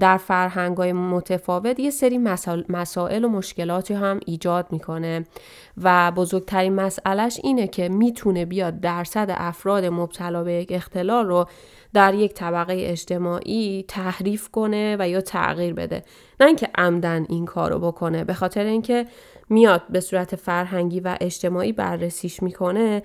[0.00, 2.18] در فرهنگ های متفاوت یه سری
[2.68, 5.26] مسائل و مشکلاتی هم ایجاد می‌کنه.
[5.82, 11.46] و بزرگترین مسئلهش اینه که می‌تونه بیاد درصد افراد مبتلا به یک اختلال رو
[11.94, 16.02] در یک طبقه اجتماعی تحریف کنه و یا تغییر بده.
[16.40, 19.06] نه اینکه عمدن این کار رو بکنه به خاطر اینکه
[19.48, 23.02] میاد به صورت فرهنگی و اجتماعی بررسیش می‌کنه.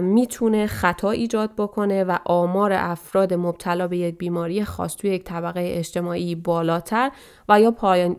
[0.00, 5.62] می‌تونه خطا ایجاد بکنه و آمار افراد مبتلا به یک بیماری خاص توی یک طبقه
[5.64, 7.10] اجتماعی بالاتر
[7.48, 7.70] و یا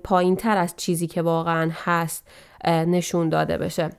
[0.03, 2.27] پایین تر از چیزی که واقعا هست
[2.65, 3.89] نشون داده بشه.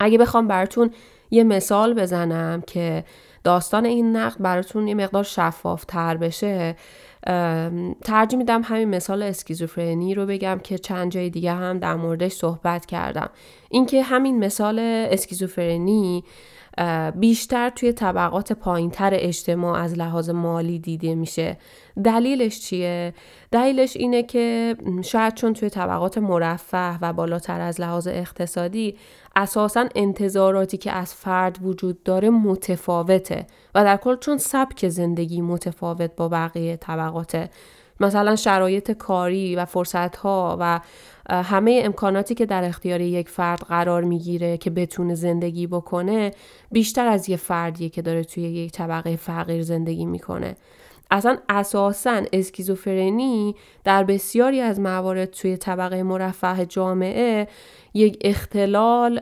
[0.00, 0.90] اگه بخوام براتون
[1.30, 3.04] یه مثال بزنم که
[3.44, 6.76] داستان این نقد براتون یه مقدار شفاف تر بشه
[8.04, 12.86] ترجیح میدم همین مثال اسکیزوفرنی رو بگم که چند جای دیگه هم در موردش صحبت
[12.86, 13.30] کردم.
[13.70, 16.24] اینکه همین مثال اسکیزوفرنی
[17.16, 21.56] بیشتر توی طبقات پایینتر اجتماع از لحاظ مالی دیده میشه
[22.04, 23.14] دلیلش چیه؟
[23.50, 28.96] دلیلش اینه که شاید چون توی طبقات مرفه و بالاتر از لحاظ اقتصادی
[29.36, 36.10] اساسا انتظاراتی که از فرد وجود داره متفاوته و در کل چون سبک زندگی متفاوت
[36.16, 37.50] با بقیه طبقاته
[38.00, 40.80] مثلا شرایط کاری و فرصت ها و
[41.30, 46.30] همه امکاناتی که در اختیار یک فرد قرار می‌گیره که بتونه زندگی بکنه
[46.72, 50.56] بیشتر از یه فردیه که داره توی یک طبقه فقیر زندگی می‌کنه.
[51.10, 53.54] اصلا اساسا اسکیزوفرنی
[53.84, 57.48] در بسیاری از موارد توی طبقه مرفه جامعه
[57.94, 59.18] یک اختلال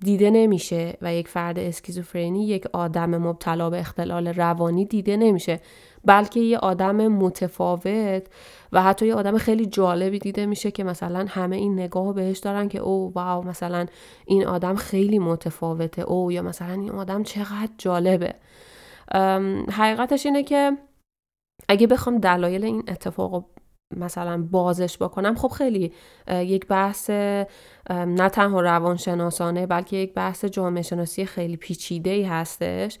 [0.00, 5.60] دیده نمیشه و یک فرد اسکیزوفرنی یک آدم مبتلا به اختلال روانی دیده نمیشه.
[6.04, 8.26] بلکه یه آدم متفاوت
[8.72, 12.68] و حتی یه آدم خیلی جالبی دیده میشه که مثلا همه این نگاه بهش دارن
[12.68, 13.86] که او واو مثلا
[14.26, 18.34] این آدم خیلی متفاوته او یا مثلا این آدم چقدر جالبه.
[19.70, 20.78] حقیقتش اینه که
[21.68, 23.44] اگه بخوام دلایل این اتفاق
[23.96, 25.92] مثلا بازش بکنم خب خیلی
[26.30, 27.10] یک بحث
[27.90, 32.98] نه تنها روانشناسانه بلکه یک بحث جامعه شناسی خیلی پیچیده ای هستش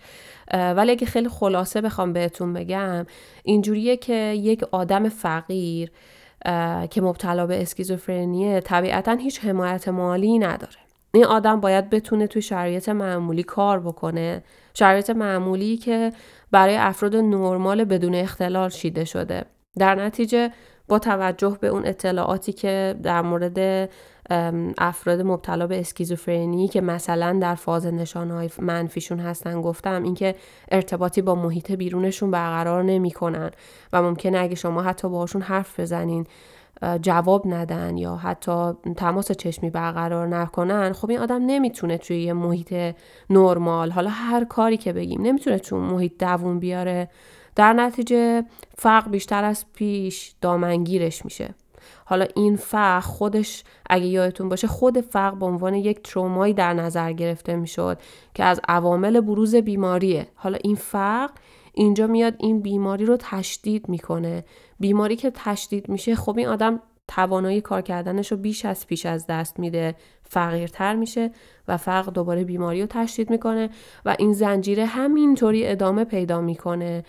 [0.52, 3.06] ولی اگه خیلی خلاصه بخوام بهتون بگم
[3.42, 5.90] اینجوریه که یک آدم فقیر
[6.90, 10.76] که مبتلا به اسکیزوفرنیه طبیعتا هیچ حمایت مالی نداره.
[11.14, 14.44] این آدم باید بتونه توی شرایط معمولی کار بکنه.
[14.74, 16.12] شرایط معمولی که
[16.50, 19.44] برای افراد نرمال بدون اختلال شیده شده.
[19.78, 20.52] در نتیجه
[20.88, 23.88] با توجه به اون اطلاعاتی که در مورد
[24.78, 30.34] افراد مبتلا به اسکیزوفرنی که مثلا در فاز نشانهای منفیشون هستن گفتم اینکه
[30.70, 33.50] ارتباطی با محیط بیرونشون برقرار نمی‌کنن
[33.92, 36.26] و ممکنه اگه شما حتی باهاشون حرف بزنین
[37.02, 42.94] جواب ندن یا حتی تماس چشمی برقرار نکنن خب این آدم نمی‌تونه توی یه محیط
[43.30, 47.08] نرمال حالا هر کاری که بگیم نمی‌تونه توی محیط دووم بیاره.
[47.56, 48.44] در نتیجه
[48.78, 51.54] فرق بیشتر از پیش دامنگیرش میشه.
[52.04, 57.12] حالا این فرق خودش اگه یادتون باشه خود فرق به عنوان یک ترومایی در نظر
[57.12, 57.98] گرفته می‌شد
[58.34, 60.26] که از عوامل بروز بیماریه.
[60.34, 61.30] حالا این فرق
[61.72, 64.44] اینجا میاد این بیماری رو تشدید می‌کنه.
[64.80, 69.26] بیماری که تشدید میشه خب این آدم توانایی کار کردنش رو بیش از پیش از
[69.26, 71.30] دست میده فقیرتر میشه
[71.68, 73.70] و فقر دوباره بیماری رو تشدید می‌کنه
[74.04, 77.04] و این زنجیره همینطوری ادامه پیدا می‌کنه.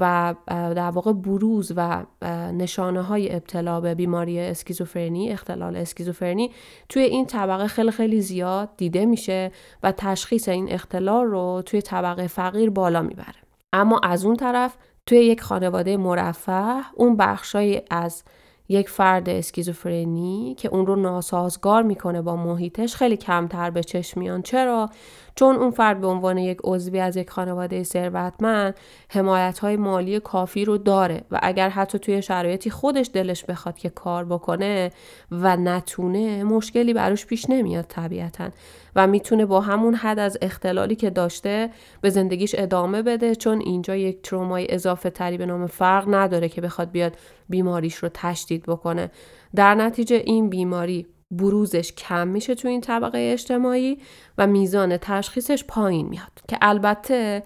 [0.00, 2.04] و در واقع بروز و
[2.52, 6.50] نشانه های ابتلا به بیماری اسکیزوفرنی اختلال اسکیزوفرنی
[6.88, 9.50] توی این طبقه خیلی خیلی زیاد دیده میشه
[9.82, 13.36] و تشخیص این اختلال رو توی طبقه فقیر بالا می‌بره.
[13.72, 14.76] اما از اون طرف
[15.06, 18.22] توی یک خانواده مرفه اون بخشای از
[18.68, 24.42] یک فرد اسکیزوفرنی که اون رو ناسازگار می‌کنه با محیطش خیلی کمتر به چشم میان.
[24.42, 24.90] چرا؟
[25.38, 28.74] چون اون فرد به عنوان یک عضوی از یک خانواده ثروتمند
[29.08, 33.88] حمایت های مالی کافی رو داره و اگر حتی توی شرایطی خودش دلش بخواد که
[33.88, 34.90] کار بکنه
[35.30, 38.48] و نتونه مشکلی براش پیش نمیاد طبیعتا
[38.96, 41.70] و می‌تونه با همون حد از اختلالی که داشته
[42.00, 46.60] به زندگیش ادامه بده چون اینجا یک ترومای اضافه تری به نام فرق نداره که
[46.60, 47.16] بخواد بیاد
[47.48, 49.10] بیماریش رو تشدید بکنه.
[49.54, 53.98] در نتیجه این بیماری بروزش کم میشه تو این طبقه اجتماعی
[54.38, 56.32] و میزان تشخیصش پایین میاد.
[56.48, 57.42] که البته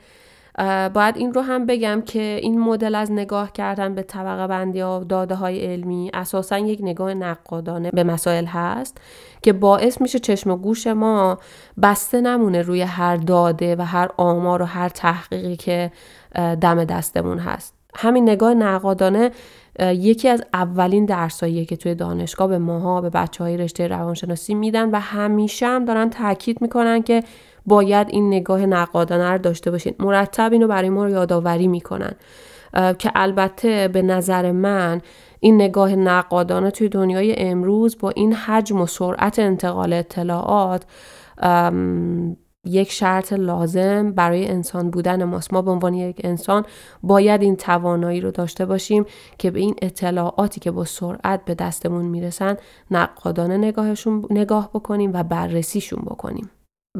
[0.94, 5.04] باید این رو هم بگم که این مدل از نگاه کردن به طبقه بندی یا
[5.08, 8.98] داده های علمی اساسا یک نگاه نقادانه به مسائل هست
[9.42, 11.38] که باعث میشه چشم و گوش ما
[11.82, 15.92] بسته نمونه روی هر داده و هر آمار و هر تحقیقی که
[16.60, 17.74] دم دستمون هست.
[17.94, 19.30] همین نگاه نقادانه
[19.78, 24.90] یکی از اولین درساییه که توی دانشگاه به ماها به بچه های رشته روانشناسی میدن
[24.90, 27.22] و همیشه هم دارن تاکید می‌کنن که
[27.66, 29.94] باید این نگاه نقادانه رو داشته باشین.
[29.98, 32.12] مرتب اینو برای ما رو یادآوری می‌کنن.
[32.98, 35.00] که البته به نظر من
[35.40, 40.82] این نگاه نقادانه توی دنیای امروز با این حجم و سرعت انتقال اطلاعات
[42.66, 45.52] یک شرط لازم برای انسان بودن ماست.
[45.52, 46.64] ما به عنوان یک انسان
[47.02, 49.06] باید این توانایی رو داشته باشیم
[49.38, 52.56] که به این اطلاعاتی که با سرعت به دستمون می‌رسن
[52.90, 56.50] نقادانه نگاهشون نگاه بکنیم و بررسیشون بکنیم.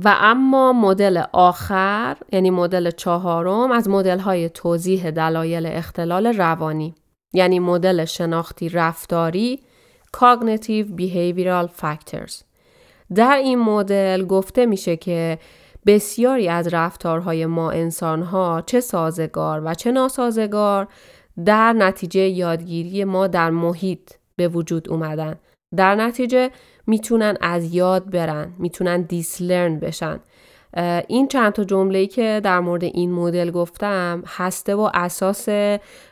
[0.04, 6.94] و اما مدل آخر یعنی مدل چهارم از مدل های توضیح دلایل اختلال روانی
[7.32, 9.61] یعنی مدل شناختی رفتاری
[10.16, 12.49] Cognitive Behavioral Factors.
[13.14, 15.38] در این مدل گفته میشه که
[15.86, 20.88] بسیاری از رفتارهای ما انسانها چه سازگار و چه ناسازگار
[21.44, 25.34] در نتیجه یادگیری ما در محیط به وجود اومدن.
[25.76, 26.50] در نتیجه
[26.86, 30.20] می‌تونن از یاد برن می‌تونن دیسلرن بشن.
[31.08, 35.48] این چند تا جمله‌ای که در مورد این مدل گفتم هسته و اساس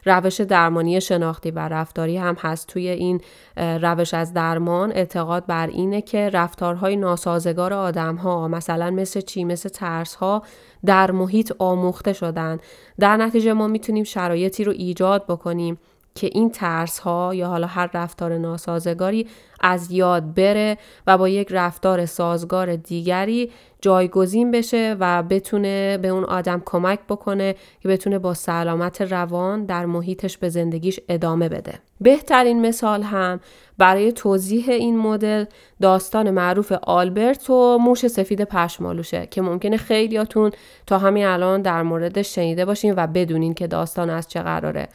[0.04, 2.66] روش درمانی شناختی و رفتاری هم هست.
[2.66, 3.20] توی این
[3.56, 9.68] روش از درمان اعتقاد بر اینه که رفتارهای ناسازگار آدم ها مثلا مثل چی مثل
[9.68, 10.42] ترس ها
[10.84, 12.58] در محیط آموخته شدن.
[13.00, 15.78] در نتیجه ما می‌تونیم شرایطی رو ایجاد بکنیم.
[16.18, 19.26] که این ترس ها یا حالا هر رفتار ناسازگاری
[19.60, 23.50] از یاد بره و با یک رفتار سازگار دیگری
[23.80, 29.86] جایگزین بشه و بتونه به اون آدم کمک بکنه که بتونه با سلامت روان در
[29.86, 31.74] محیطش به زندگیش ادامه بده.
[32.00, 33.40] بهترین مثال هم
[33.78, 35.44] برای توضیح این مدل
[35.80, 40.50] داستان معروف آلبرت و موش سفید پشمالوشه که ممکنه خیلیاتون
[40.86, 44.88] تا همین الان در موردش شنیده باشین و بدونین که داستان از چه قراره.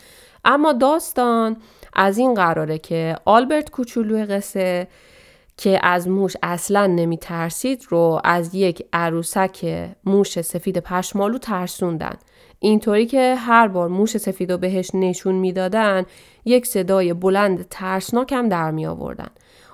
[0.45, 1.57] اما داستان
[1.93, 4.87] از این قراره که آلبرت کوچولوی قصه
[5.57, 12.15] که از موش اصلا نمی ترسید رو از یک عروسک موش سفید پشمالو ترسوندن.
[12.59, 16.05] اینطوری که هر بار موش سفید رو بهش نشون می‌دادن
[16.45, 19.29] یک صدای بلند ترسناک هم در می آوردن.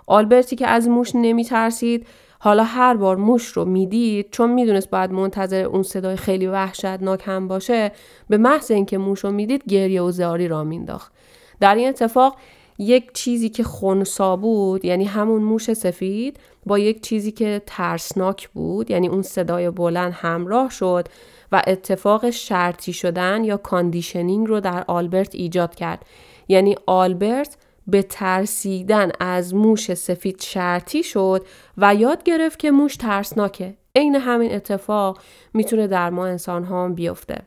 [0.07, 2.07] آلبرتی که از موش نمی ترسید
[2.39, 7.47] حالا هر بار موش رو می‌دید چون می‌دونست باید منتظر اون صدای خیلی وحشتناک هم
[7.47, 7.91] باشه
[8.29, 11.11] به محض اینکه موش رو می‌دید گریه و زاری را مینداخت
[11.59, 12.37] در این اتفاق
[12.77, 18.91] یک چیزی که خونسا بود یعنی همون موش سفید با یک چیزی که ترسناک بود
[18.91, 21.07] یعنی اون صدای بلند همراه شد
[21.51, 26.05] و اتفاق شرطی شدن یا conditioning رو در آلبرت ایجاد کرد.
[26.47, 27.57] یعنی آلبرت
[27.91, 31.45] به ترسیدن از موش سفید شرطی شد
[31.77, 33.77] و یاد گرفت که موش ترسناکه.
[33.95, 35.19] عین همین اتفاق
[35.53, 37.41] می‌تونه در ما انسان ها بیفته.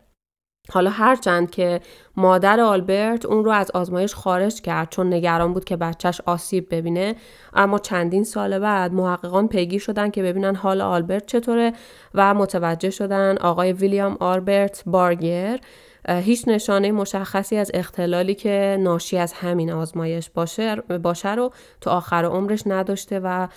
[0.70, 1.80] حالا هرچند که
[2.16, 7.16] مادر آلبرت اون رو از آزمایش خارج کرد چون نگران بود که بچهش آسیب ببینه
[7.54, 11.72] اما چندین سال بعد محققان پیگیر شدن که ببینن حال آلبرت چطوره
[12.14, 15.60] و متوجه شدن آقای ویلیام آلبرت بارگر
[16.08, 22.24] هیچ نشانه مشخصی از اختلالی که ناشی از همین آزمایش باشه, باشه رو تا آخر
[22.24, 23.48] عمرش نداشته و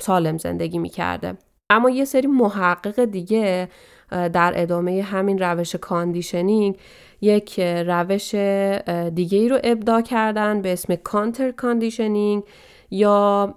[0.00, 1.34] سالم زندگی می‌کرده.
[1.70, 3.68] اما یه سری محقق دیگه
[4.10, 6.76] در ادامه همین روش conditioning
[7.20, 8.34] یک روش
[9.14, 12.42] دیگه ای رو ابداع کردن به اسم counter conditioning
[12.90, 13.54] یا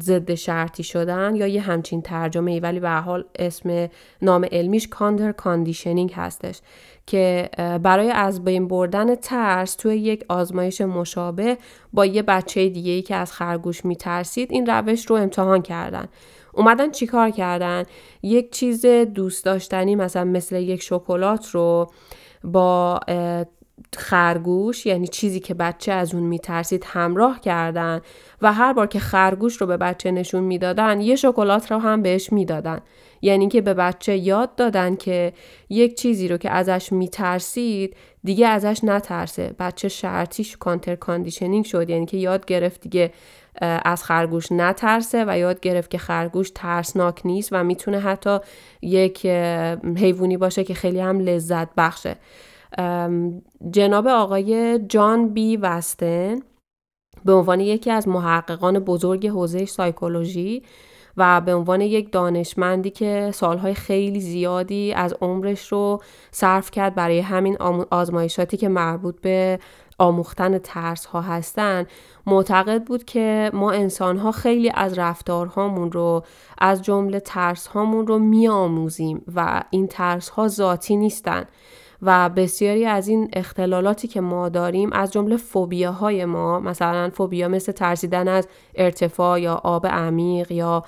[0.00, 3.88] ضد شرطی شدن یا یه همچین ترجمه ای ولی به هر حال اسم
[4.22, 6.60] نام علمیش counter conditioning هستش
[7.08, 7.50] که
[7.82, 11.58] برای از بین بردن ترس توی یک آزمایش مشابه
[11.92, 16.08] با یه بچه دیگه ای که از خرگوش میترسید این روش رو امتحان کردن.
[16.52, 17.84] اومدن چیکار کردن؟
[18.22, 21.90] یک چیز دوست داشتنی مثلا مثل یک شکلات رو
[22.44, 23.00] با
[23.96, 28.00] خرگوش یعنی چیزی که بچه از اون میترسید همراه کردن
[28.42, 32.32] و هر بار که خرگوش رو به بچه نشون می‌دادن یه شکلات رو هم بهش
[32.32, 32.80] می‌دادن.
[33.22, 35.32] یعنی که به بچه یاد دادن که
[35.68, 39.54] یک چیزی رو که ازش میترسید دیگه ازش نترسه.
[39.58, 41.90] بچه شرطیش counter conditioning شد.
[41.90, 43.12] یعنی که یاد گرفت دیگه
[43.60, 48.38] از خرگوش نترسه و یاد گرفت که خرگوش ترسناک نیست و می‌تونه حتی
[48.82, 49.26] یک
[49.96, 52.16] حیوانی باشه که خیلی هم لذت بخشه.
[53.70, 56.40] جناب آقای جان بی وستن
[57.24, 60.62] به عنوان یکی از محققان بزرگ حوزه سایکولوژی
[61.18, 67.20] و به عنوان یک دانشمندی که سالهای خیلی زیادی از عمرش رو صرف کرد برای
[67.20, 67.56] همین
[67.90, 69.58] آزمایشاتی که مربوط به
[69.98, 71.86] آموختن ترس ها هستن
[72.26, 76.24] معتقد بود که ما انسان ها خیلی از رفتارهامون رو
[76.58, 81.44] از جمله ترس هامون رو میآموزیم و این ترس ها ذاتی نیستن.
[82.02, 87.72] و بسیاری از این اختلالاتی که ما داریم از جمله فوبیاهای ما مثلا فوبیا مثل
[87.72, 90.84] ترسیدن از ارتفاع یا آب عمیق یا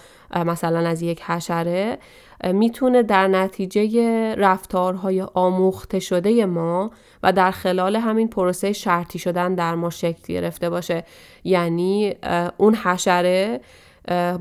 [0.47, 1.99] مثلا از یک حشره
[2.45, 6.91] می‌تونه در نتیجه رفتارهای آموخته شده ما
[7.23, 11.05] و در خلال همین پروسه شرطی شدن در ما شکل گرفته باشه.
[11.45, 12.15] یعنی
[12.57, 13.61] اون حشره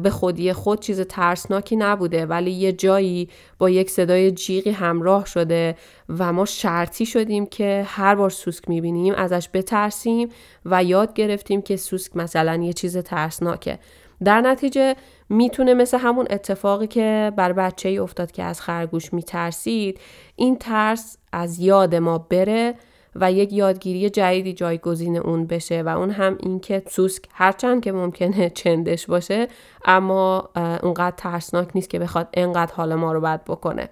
[0.04, 5.76] به خودی خود چیز ترسناکی نبوده ولی یه جایی با یک صدای جیغی همراه شده
[6.10, 10.30] و ما شرطی شدیم که هر بار سوسک می‌بینیم ازش بترسیم
[10.66, 13.80] و یاد گرفتیم که سوسک مثلا یه چیز ترسناکه.
[14.24, 14.96] در نتیجه
[15.30, 20.00] می‌تونه مثل همون اتفاقی که بر بچه ای افتاد که از خرگوش میترسید
[20.36, 22.76] این ترس از یاد ما بره
[23.20, 27.92] و یک یادگیری جدیدی جایگزین اون بشه و اون هم این که سوسک هرچند که
[27.92, 29.48] ممکنه چندش باشه
[29.86, 30.50] اما
[30.84, 33.90] اونقدر ترسناک نیست که بخواد انقدر حال ما رو بد بکنه.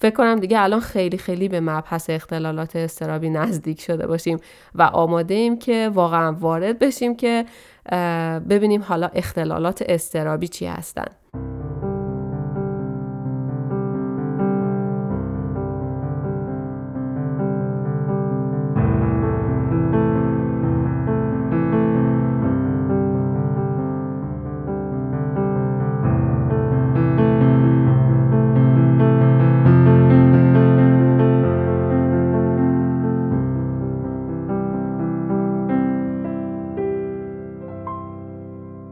[0.00, 4.38] فکر کنم دیگه الان خیلی خیلی به مبحث اختلالات استرابی نزدیک شده باشیم
[4.74, 7.44] و آماده ایم که واقعا وارد بشیم که
[8.48, 11.06] ببینیم حالا اختلالات استرابی چی هستن.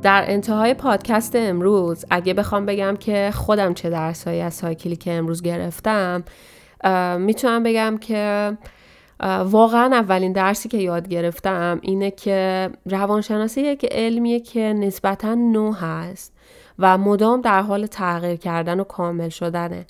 [0.06, 5.42] در انتهای پادکست امروز اگه بخوام بگم که خودم چه درسهایی از سایکلی که امروز
[5.42, 6.24] گرفتم
[7.18, 8.52] می‌تونم بگم که
[9.44, 16.32] واقعا اولین درسی که یاد گرفتم اینه که روانشناسی یک علمیه که نسبتا نو هست
[16.78, 19.86] و مدام در حال تغییر کردن و کامل شدنه.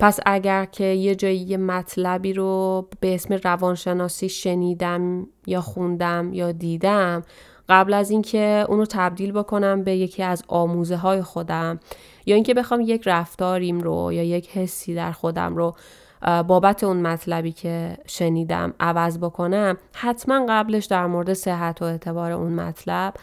[0.00, 6.52] پس اگر که یه جایی یه مطلبی رو به اسم روانشناسی شنیدم یا خوندم یا
[6.52, 7.22] دیدم
[7.68, 11.80] قبل از اینکه اونو تبدیل بکنم به یکی از آموزه های خودم
[12.26, 15.76] یا اینکه بخوام یک رفتاریم رو یا یک حسی در خودم رو
[16.22, 22.52] بابت اون مطلبی که شنیدم عوض بکنم حتما قبلش در مورد صحت و اعتبار اون
[22.52, 23.14] مطلب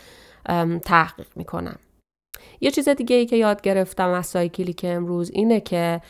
[0.85, 1.75] تحقیق می‌کنم.
[2.61, 6.01] یه چیز دیگه ای که یاد گرفتم از سایکلی که امروز اینه که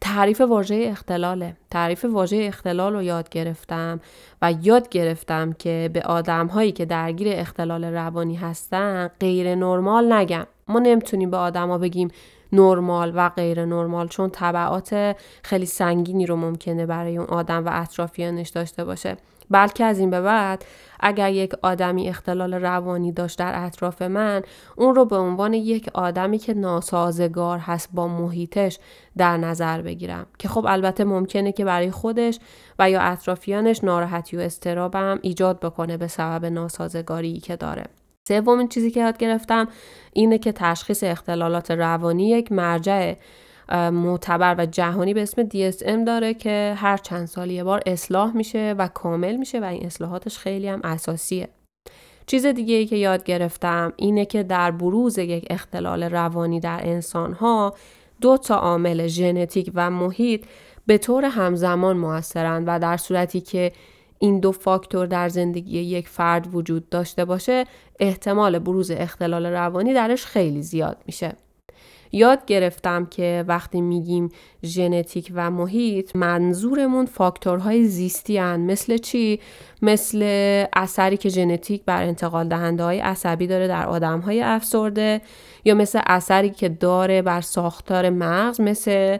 [0.00, 1.56] تعریف واژه اختلاله.
[1.70, 4.00] تعریف واژه اختلال رو یاد گرفتم
[4.42, 10.46] و یاد گرفتم که به آدم هایی که درگیر اختلال روانی هستن غیر نرمال نگم.
[10.68, 12.10] ما نمی‌تونیم به آدما بگیم
[12.52, 18.48] نرمال و غیر نرمال چون طبعات خیلی سنگینی رو ممکنه برای اون آدم و اطرافیانش
[18.48, 19.16] داشته باشه.
[19.50, 20.64] بلکه از این به بعد
[21.00, 24.42] اگر یک آدمی اختلال روانی داشت در اطراف من
[24.76, 28.78] اون رو به عنوان یک آدمی که ناسازگار هست با محیطش
[29.16, 30.26] در نظر بگیرم.
[30.38, 32.38] که خب البته ممکنه که برای خودش
[32.78, 37.84] و یا اطرافیانش ناراحتی و استرابم ایجاد بکنه به سبب ناسازگاری که داره.
[38.28, 39.68] سومین چیزی که یاد گرفتم
[40.12, 43.14] اینه که تشخیص اختلالات روانی یک مرجع
[43.76, 48.74] معتبر و جهانی به اسم DSM داره که هر چند سال یه بار اصلاح میشه
[48.78, 51.48] و کامل میشه و این اصلاحاتش خیلی هم اساسیه.
[52.26, 57.32] چیز دیگه ای که یاد گرفتم اینه که در بروز یک اختلال روانی در انسان
[57.32, 57.74] ها
[58.20, 60.44] دو تا عامل ژنتیک و محیط
[60.86, 63.72] به طور همزمان موثرند و در صورتی که
[64.18, 67.64] این دو فاکتور در زندگی یک فرد وجود داشته باشه
[68.00, 71.36] احتمال بروز اختلال روانی درش خیلی زیاد میشه.
[72.12, 74.28] یاد گرفتم که وقتی میگیم
[74.64, 78.60] ژنتیک و محیط منظورمون فاکتورهای زیستی هن.
[78.60, 79.40] مثل چی؟
[79.82, 80.22] مثل
[80.72, 85.20] اثری که ژنتیک بر انتقال دهنده های عصبی داره در آدم های افسرده
[85.64, 89.18] یا مثل اثری که داره بر ساختار مغز مثل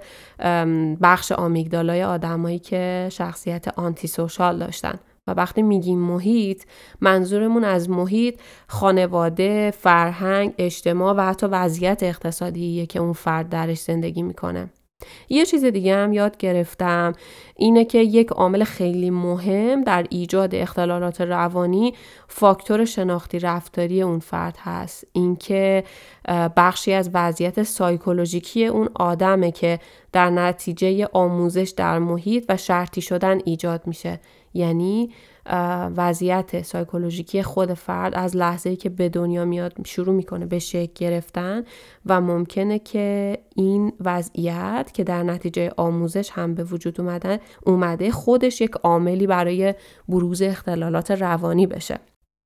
[1.03, 4.99] بخش آمیگدالای آدمایی که شخصیت آنتی سوشال داشتن
[5.29, 6.63] و وقتی میگیم محیط
[7.01, 14.23] منظورمون از محیط خانواده، فرهنگ، اجتماع و حتی وضعیت اقتصادیه که اون فرد درش زندگی
[14.23, 14.71] می‌کنه.
[15.29, 17.13] یه چیز دیگه هم یاد گرفتم
[17.57, 21.95] اینه که یک عامل خیلی مهم در ایجاد اختلالات روانی
[22.29, 25.85] فاکتور شناختی رفتاری اون فرد هست اینکه
[26.57, 29.79] بخشی از وضعیت سایکولوژیکی اون آدمه که
[30.13, 34.21] در نتیجه آموزش در محیط و شرطی شدن ایجاد میشه
[34.55, 35.11] یعنی
[35.97, 41.65] وضعیت سایکولوژیکی خود فرد از لحظه که به دنیا میاد شروع می‌کنه به شکل گرفتن
[42.07, 48.61] و ممکنه که این وضعیت که در نتیجه آموزش هم به وجود اومده اومده خودش
[48.61, 49.75] یک عاملی برای
[50.09, 51.99] بروز اختلالات روانی بشه.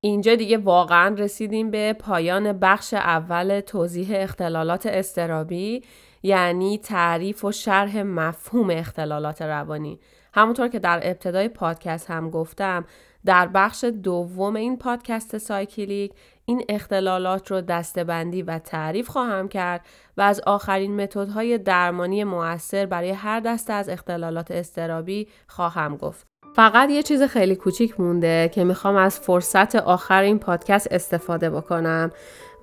[0.05, 5.83] اینجا دیگه واقعا رسیدیم به پایان بخش اول توضیح اختلالات استرابی
[6.23, 9.99] یعنی تعریف و شرح مفهوم اختلالات روانی.
[10.33, 12.85] همونطور که در ابتدای پادکست هم گفتم
[13.25, 16.11] در بخش دوم این پادکست سایکلیک
[16.45, 19.81] این اختلالات رو دستبندی و تعریف خواهم کرد
[20.17, 26.27] و از آخرین متدهای درمانی موثر برای هر دسته از اختلالات استرابی خواهم گفت.
[26.55, 32.11] فقط یه چیز خیلی کوچیک مونده که می‌خوام از فرصت آخر این پادکست استفاده بکنم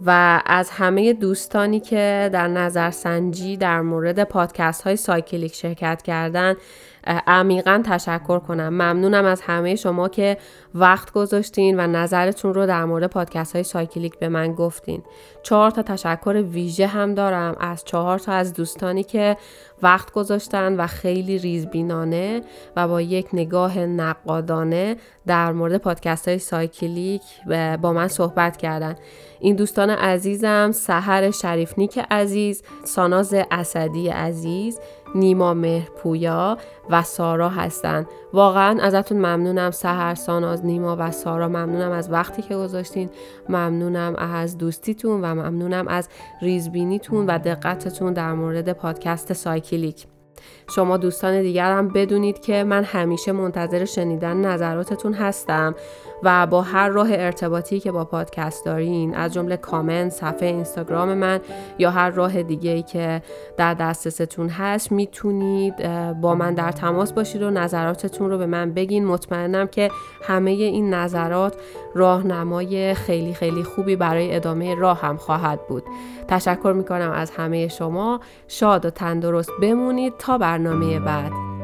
[0.06, 6.54] و از همه دوستانی که در نظرسنجی در مورد پادکست های سایکلیک شرکت کردن
[7.06, 8.68] عمیقا تشکر کنم.
[8.68, 10.36] ممنونم از همه شما که
[10.74, 15.02] وقت گذاشتین و نظرتون رو در مورد پادکست های سایکلیک به من گفتین.
[15.42, 17.56] چهار تا تشکر ویژه هم دارم.
[17.60, 19.36] از چهار تا از دوستانی که
[19.82, 22.40] وقت گذاشتن و خیلی ریزبینانه
[22.76, 24.96] و با یک نگاه نقادانه
[25.26, 27.22] در مورد پادکست های سایکلیک
[27.82, 28.94] با من صحبت کردن.
[29.40, 34.80] این دوستان عزیزم سحر شریفنیک عزیز ساناز اسدی عزیز
[35.14, 36.58] نیما مهرپویا
[36.90, 38.06] و سارا هستن.
[38.32, 39.70] واقعا ازتون ممنونم.
[39.70, 43.10] سهر ساناز نیما و سارا ممنونم از وقتی که گذاشتین.
[43.48, 46.08] ممنونم از دوستیتون و ممنونم از
[46.42, 50.06] ریزبینیتون و دقتتون در مورد پادکست سایکلیک.
[50.74, 55.74] شما دوستان دیگر هم بدونید که من همیشه منتظر شنیدن نظراتتون هستم
[56.22, 61.40] و با هر راه ارتباطی که با پادکست دارین از جمله کامنت صفحه اینستاگرام من
[61.78, 63.22] یا هر راه دیگه ای که
[63.56, 65.74] در دسترستون هست می‌تونید
[66.20, 69.06] با من در تماس باشید و نظراتتون رو به من بگین.
[69.06, 69.90] مطمئنم که
[70.22, 71.56] همه این نظرات
[71.94, 75.82] راهنمای خیلی خیلی خوبی برای ادامه راه هم خواهد بود.
[76.28, 78.20] تشکر می‌کنم از همه شما.
[78.48, 80.12] شاد و تندرست بمونید.
[80.18, 81.59] تا برنامه بعد.